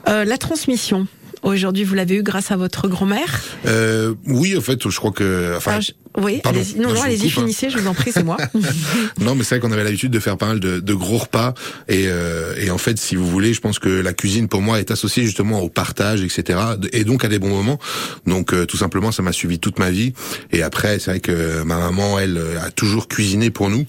[0.05, 1.07] la transmission.
[1.43, 3.41] Aujourd'hui, vous l'avez eu grâce à votre grand-mère?
[3.67, 6.59] euh, oui, en fait, je crois que, enfin, Ah, je- Oui, Pardon.
[6.77, 7.31] Non, Non, allez-y, hein.
[7.31, 8.37] finissez, je vous en prie, c'est moi.
[9.21, 11.53] non, mais c'est vrai qu'on avait l'habitude de faire pas mal de, de gros repas
[11.87, 14.79] et, euh, et en fait, si vous voulez, je pense que la cuisine pour moi
[14.79, 16.59] est associée justement au partage, etc.
[16.91, 17.79] et donc à des bons moments.
[18.25, 20.13] Donc euh, tout simplement, ça m'a suivi toute ma vie.
[20.51, 23.85] Et après, c'est vrai que ma maman, elle, euh, a toujours cuisiné pour nous.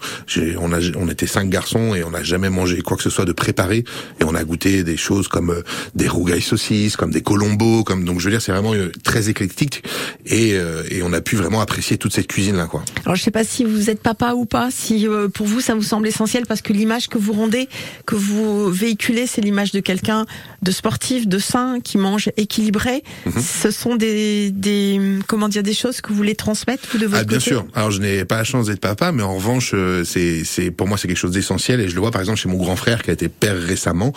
[0.61, 3.25] On a, on était cinq garçons et on n'a jamais mangé quoi que ce soit
[3.25, 3.85] de préparé.
[4.21, 5.63] Et on a goûté des choses comme euh,
[5.95, 9.29] des rougailles saucisses, comme des colombos, comme donc je veux dire, c'est vraiment euh, très
[9.29, 9.83] éclectique
[10.27, 12.83] et, euh, et on a pu vraiment apprécier toute cette cuisine là, quoi.
[13.05, 15.75] Alors, je sais pas si vous êtes papa ou pas, si euh, pour vous ça
[15.75, 17.69] vous semble essentiel parce que l'image que vous rendez,
[18.07, 20.27] que vous véhiculez, c'est l'image de quelqu'un
[20.63, 23.05] de sportif, de sain, qui mange équilibré.
[23.27, 23.41] Mhm.
[23.41, 27.21] Ce sont des, des, comment dire, des choses que vous voulez transmettre vous de votre
[27.21, 27.67] Ah bien côté sûr.
[27.75, 30.89] Alors je n'ai pas la chance d'être papa, mais en revanche, euh, c'est c'est pour
[30.89, 33.03] moi c'est quelque chose d'essentiel et je le vois par exemple chez mon grand frère
[33.03, 34.13] qui a été père récemment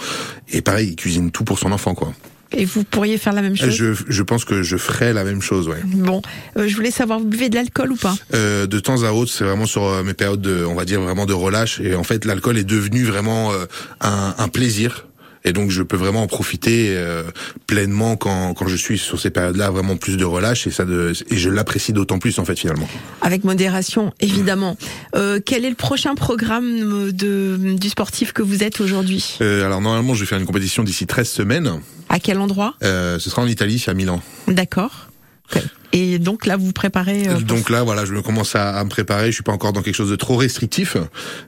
[0.52, 2.14] et pareil, il cuisine tout pour son enfant quoi.
[2.54, 3.70] Et vous pourriez faire la même chose.
[3.74, 5.82] Je je pense que je ferais la même chose, ouais.
[5.86, 6.22] Bon,
[6.58, 8.16] euh, je voulais savoir, vous buvez de l'alcool ou pas?
[8.34, 11.00] Euh, de temps à autre, c'est vraiment sur euh, mes périodes de, on va dire
[11.02, 13.66] vraiment de relâche et en fait l'alcool est devenu vraiment euh,
[14.02, 15.08] un, un plaisir.
[15.44, 17.24] Et donc je peux vraiment en profiter euh,
[17.68, 21.14] pleinement quand, quand je suis sur ces périodes-là, vraiment plus de relâche et ça de,
[21.30, 22.88] et je l'apprécie d'autant plus en fait finalement.
[23.22, 24.78] Avec modération, évidemment.
[25.16, 29.38] Euh, quel est le prochain programme de, du sportif que vous êtes aujourd'hui?
[29.42, 31.72] Euh, alors normalement je vais faire une compétition d'ici 13 semaines.
[32.10, 32.76] À quel endroit?
[32.84, 34.22] Euh, ce sera en Italie, à Milan.
[34.48, 35.08] D'accord.
[35.94, 37.28] Et donc là, vous vous préparez.
[37.28, 39.28] euh, Donc là, voilà, je me commence à, à me préparer.
[39.28, 40.96] Je suis pas encore dans quelque chose de trop restrictif,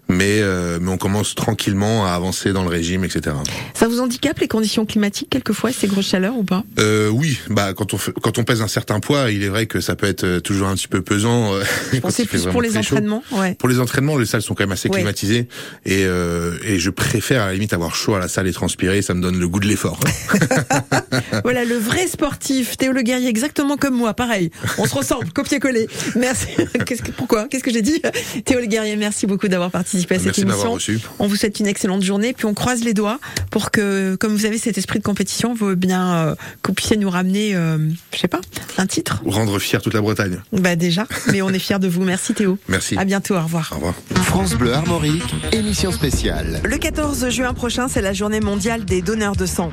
[0.10, 3.36] mais euh, mais on commence tranquillement à avancer dans le régime, etc.
[3.74, 6.64] Ça vous handicape les conditions climatiques quelquefois, ces grosses chaleurs ou pas?
[6.80, 9.66] Euh, oui, bah quand on fait- quand on pèse un certain poids, il est vrai
[9.66, 11.54] que ça peut être euh, toujours un petit peu pesant.
[11.54, 11.64] euh,
[11.94, 13.24] Je pensais plus pour les entraînements.
[13.32, 13.56] Ouais.
[13.56, 14.98] Pour les entraînements, les salles sont quand même assez Ouais.
[14.98, 15.48] climatisées
[15.86, 19.02] et euh, et je préfère à la limite avoir chaud à la salle et transpirer.
[19.02, 20.00] Ça me donne le goût de l'effort.
[21.44, 24.33] Voilà, le vrai sportif, Théo Le Guerrier, exactement comme moi, pareil.
[24.78, 25.88] On se ressemble, copier-coller.
[26.16, 26.48] Merci.
[26.86, 27.48] Que, pourquoi?
[27.48, 28.02] Qu'est-ce que j'ai dit?
[28.46, 30.74] Théo Le Guerrier, merci beaucoup d'avoir participé à cette Merci émission.
[30.74, 31.00] reçu.
[31.20, 33.20] On vous souhaite une excellente journée, puis on croise les doigts
[33.52, 36.98] pour que, comme vous avez cet esprit de compétition, vous bien euh, que vous puissiez
[36.98, 37.78] nous ramener, euh,
[38.14, 38.42] je sais pas,
[38.78, 39.22] un titre.
[39.26, 40.40] Rendre fier toute la Bretagne.
[40.52, 42.04] Bah déjà, mais on est fiers de vous.
[42.04, 42.58] Merci Théo.
[42.68, 42.98] Merci.
[42.98, 43.36] À bientôt.
[43.36, 43.70] Au revoir.
[43.72, 43.94] Au revoir.
[44.24, 46.62] France Bleu Armorique, émission spéciale.
[46.64, 49.72] Le 14 juin prochain, c'est la journée mondiale des donneurs de sang.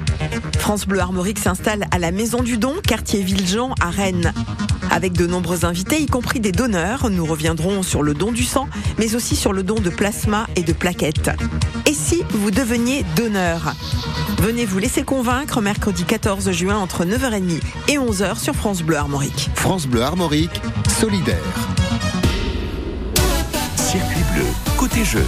[0.58, 4.32] France Bleu Armorique s'installe à la Maison du Don, quartier Villejean, à Rennes.
[4.90, 8.68] Avec de nombreux invités, y compris des donneurs, nous reviendrons sur le don du sang,
[8.98, 11.30] mais aussi sur le don de plasma et de plaquettes.
[11.86, 13.74] Et si vous deveniez donneur?
[14.38, 19.50] Venez vous laisser convaincre mercredi 14 juin entre 9h30 et 11h sur France Bleu Armorique.
[19.54, 20.60] France Bleu Armorique,
[20.98, 21.36] solidaire.
[23.76, 24.46] Circuit bleu,
[24.76, 25.24] côté jeu.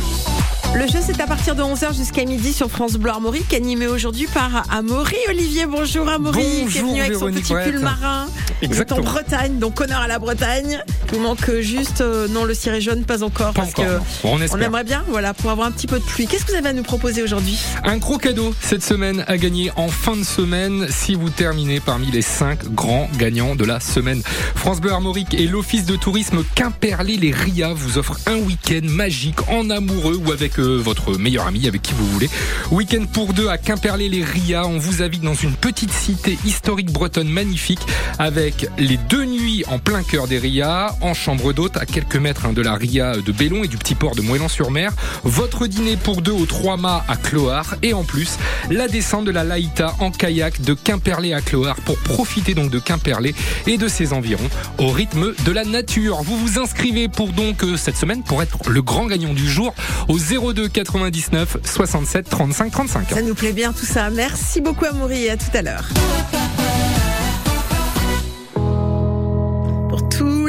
[0.74, 4.26] Le jeu, c'est à partir de 11h jusqu'à midi sur France Bleu Armorique, animé aujourd'hui
[4.32, 5.66] par Amaury Olivier.
[5.66, 7.98] Bonjour Amaury, qui est venu avec son petit pull Brett.
[8.68, 8.74] Marin.
[8.76, 9.12] Vous êtes en Exactement.
[9.22, 10.82] Bretagne, donc honneur à la Bretagne.
[11.12, 14.40] Il vous manque juste, euh, non, le ciré jaune, pas encore, parce encore, que on
[14.40, 14.62] espère.
[14.62, 16.26] aimerait bien, voilà, pour avoir un petit peu de pluie.
[16.26, 17.58] Qu'est-ce que vous avez à nous proposer aujourd'hui?
[17.84, 22.10] Un gros cadeau cette semaine à gagner en fin de semaine si vous terminez parmi
[22.10, 24.22] les 5 grands gagnants de la semaine.
[24.54, 29.68] France Bleu Armorique et l'Office de tourisme Quimperlé-les Ria vous offrent un week-end magique en
[29.70, 32.30] amoureux ou avec euh, votre meilleur ami, avec qui vous voulez.
[32.70, 34.66] Week-end pour deux à Quimperlé-les Ria.
[34.66, 37.80] On vous invite dans une petite cité historique bretonne magnifique
[38.18, 42.46] avec les deux nuits en plein cœur des Ria, en chambre d'hôte à quelques mètres
[42.46, 44.92] hein, de la Ria de Bellon et du petit port de Moëlan-sur-Mer.
[45.24, 48.38] Votre dîner pour deux aux trois mâts à Clohar et en plus
[48.70, 52.78] la descente de la Laïta en kayak de Quimperlé à Clohar pour profiter donc de
[52.78, 53.34] Quimperlé
[53.66, 54.48] et de ses environs
[54.78, 56.22] au rythme de la nature.
[56.22, 59.74] Vous vous inscrivez pour donc euh, cette semaine pour être le grand gagnant du jour
[60.08, 63.10] au 02 99 67 35 35.
[63.10, 64.10] Ça nous plaît bien tout ça.
[64.10, 65.88] Merci beaucoup Amaury et à tout à l'heure.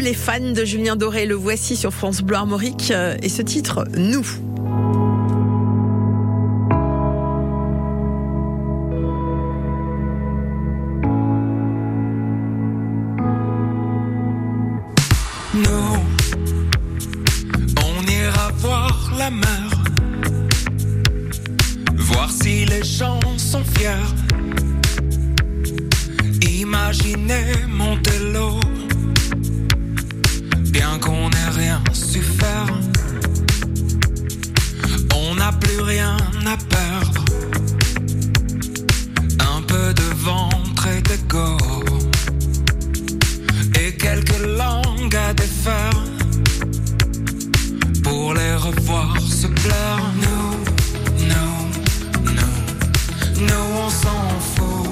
[0.03, 3.85] Les fans de Julien Doré, le voici sur France Bleu Armorique euh, et ce titre,
[3.95, 4.25] Nous.
[17.85, 19.69] On ira voir la mer,
[21.95, 23.89] voir si les gens sont fiers.
[26.41, 28.59] Imaginez Montello,
[30.73, 32.67] bien qu'on n'ait rien su faire.
[35.59, 37.25] plus rien à perdre.
[39.39, 41.57] Un peu de ventre et d'ego.
[43.79, 46.03] Et quelques langues à défaire.
[48.03, 50.03] Pour les revoir se plaire.
[50.23, 51.57] Nous, nous,
[52.37, 54.23] nous, nous on s'en
[54.55, 54.82] fout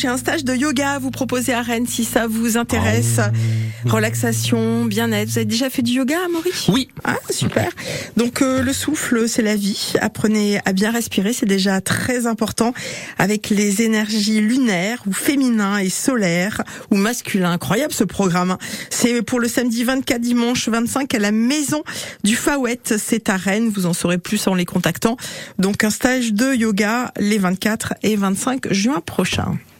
[0.00, 3.20] j'ai un stage de yoga à vous proposer à Rennes si ça vous intéresse.
[3.84, 5.28] Relaxation, bien-être.
[5.28, 6.88] Vous avez déjà fait du yoga, Maurice Oui.
[7.04, 7.70] Ah, super.
[8.16, 9.92] Donc euh, le souffle, c'est la vie.
[10.00, 12.72] Apprenez à bien respirer, c'est déjà très important
[13.18, 17.52] avec les énergies lunaires ou féminins et solaires ou masculins.
[17.52, 18.52] Incroyable ce programme.
[18.52, 18.58] hein.
[18.88, 21.82] C'est pour le samedi 24 dimanche 25 à la maison
[22.24, 22.80] du Fawet.
[22.96, 23.68] C'est à Rennes.
[23.68, 25.18] Vous en saurez plus en les contactant.
[25.58, 29.58] Donc un stage de yoga les 24 et 25 juin prochains.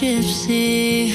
[0.00, 1.10] gypsy,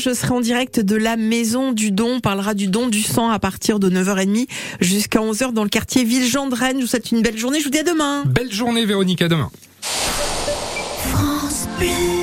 [0.00, 2.16] je serai en direct de la Maison du Don.
[2.16, 4.46] On parlera du don du sang à partir de 9h30
[4.80, 6.78] jusqu'à 11h dans le quartier Villejean de Rennes.
[6.78, 7.60] Je vous souhaite une belle journée.
[7.60, 8.24] Je vous dis à demain.
[8.26, 9.22] Belle journée, Véronique.
[9.22, 9.50] À demain.
[9.82, 12.19] France Bleu.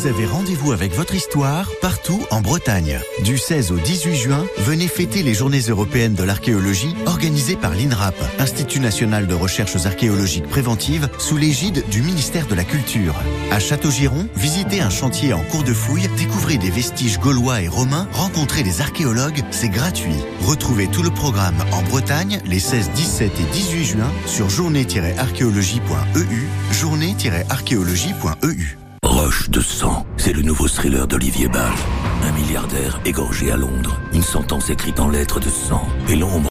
[0.00, 2.98] Vous avez rendez-vous avec votre histoire partout en Bretagne.
[3.22, 8.14] Du 16 au 18 juin, venez fêter les Journées européennes de l'archéologie organisées par l'INRAP,
[8.38, 13.14] Institut national de recherches archéologiques préventives, sous l'égide du ministère de la Culture.
[13.50, 18.08] À Châteaugiron, visitez un chantier en cours de fouille, découvrez des vestiges gaulois et romains,
[18.14, 20.16] rencontrez des archéologues, c'est gratuit.
[20.40, 28.78] Retrouvez tout le programme en Bretagne les 16, 17 et 18 juin sur journée-archéologie.eu, journée-archéologie.eu.
[29.02, 31.72] Roche de sang, c'est le nouveau thriller d'Olivier Ball.
[32.22, 33.98] Un milliardaire égorgé à Londres.
[34.12, 35.88] Une sentence écrite en lettres de sang.
[36.08, 36.48] Et l'ombre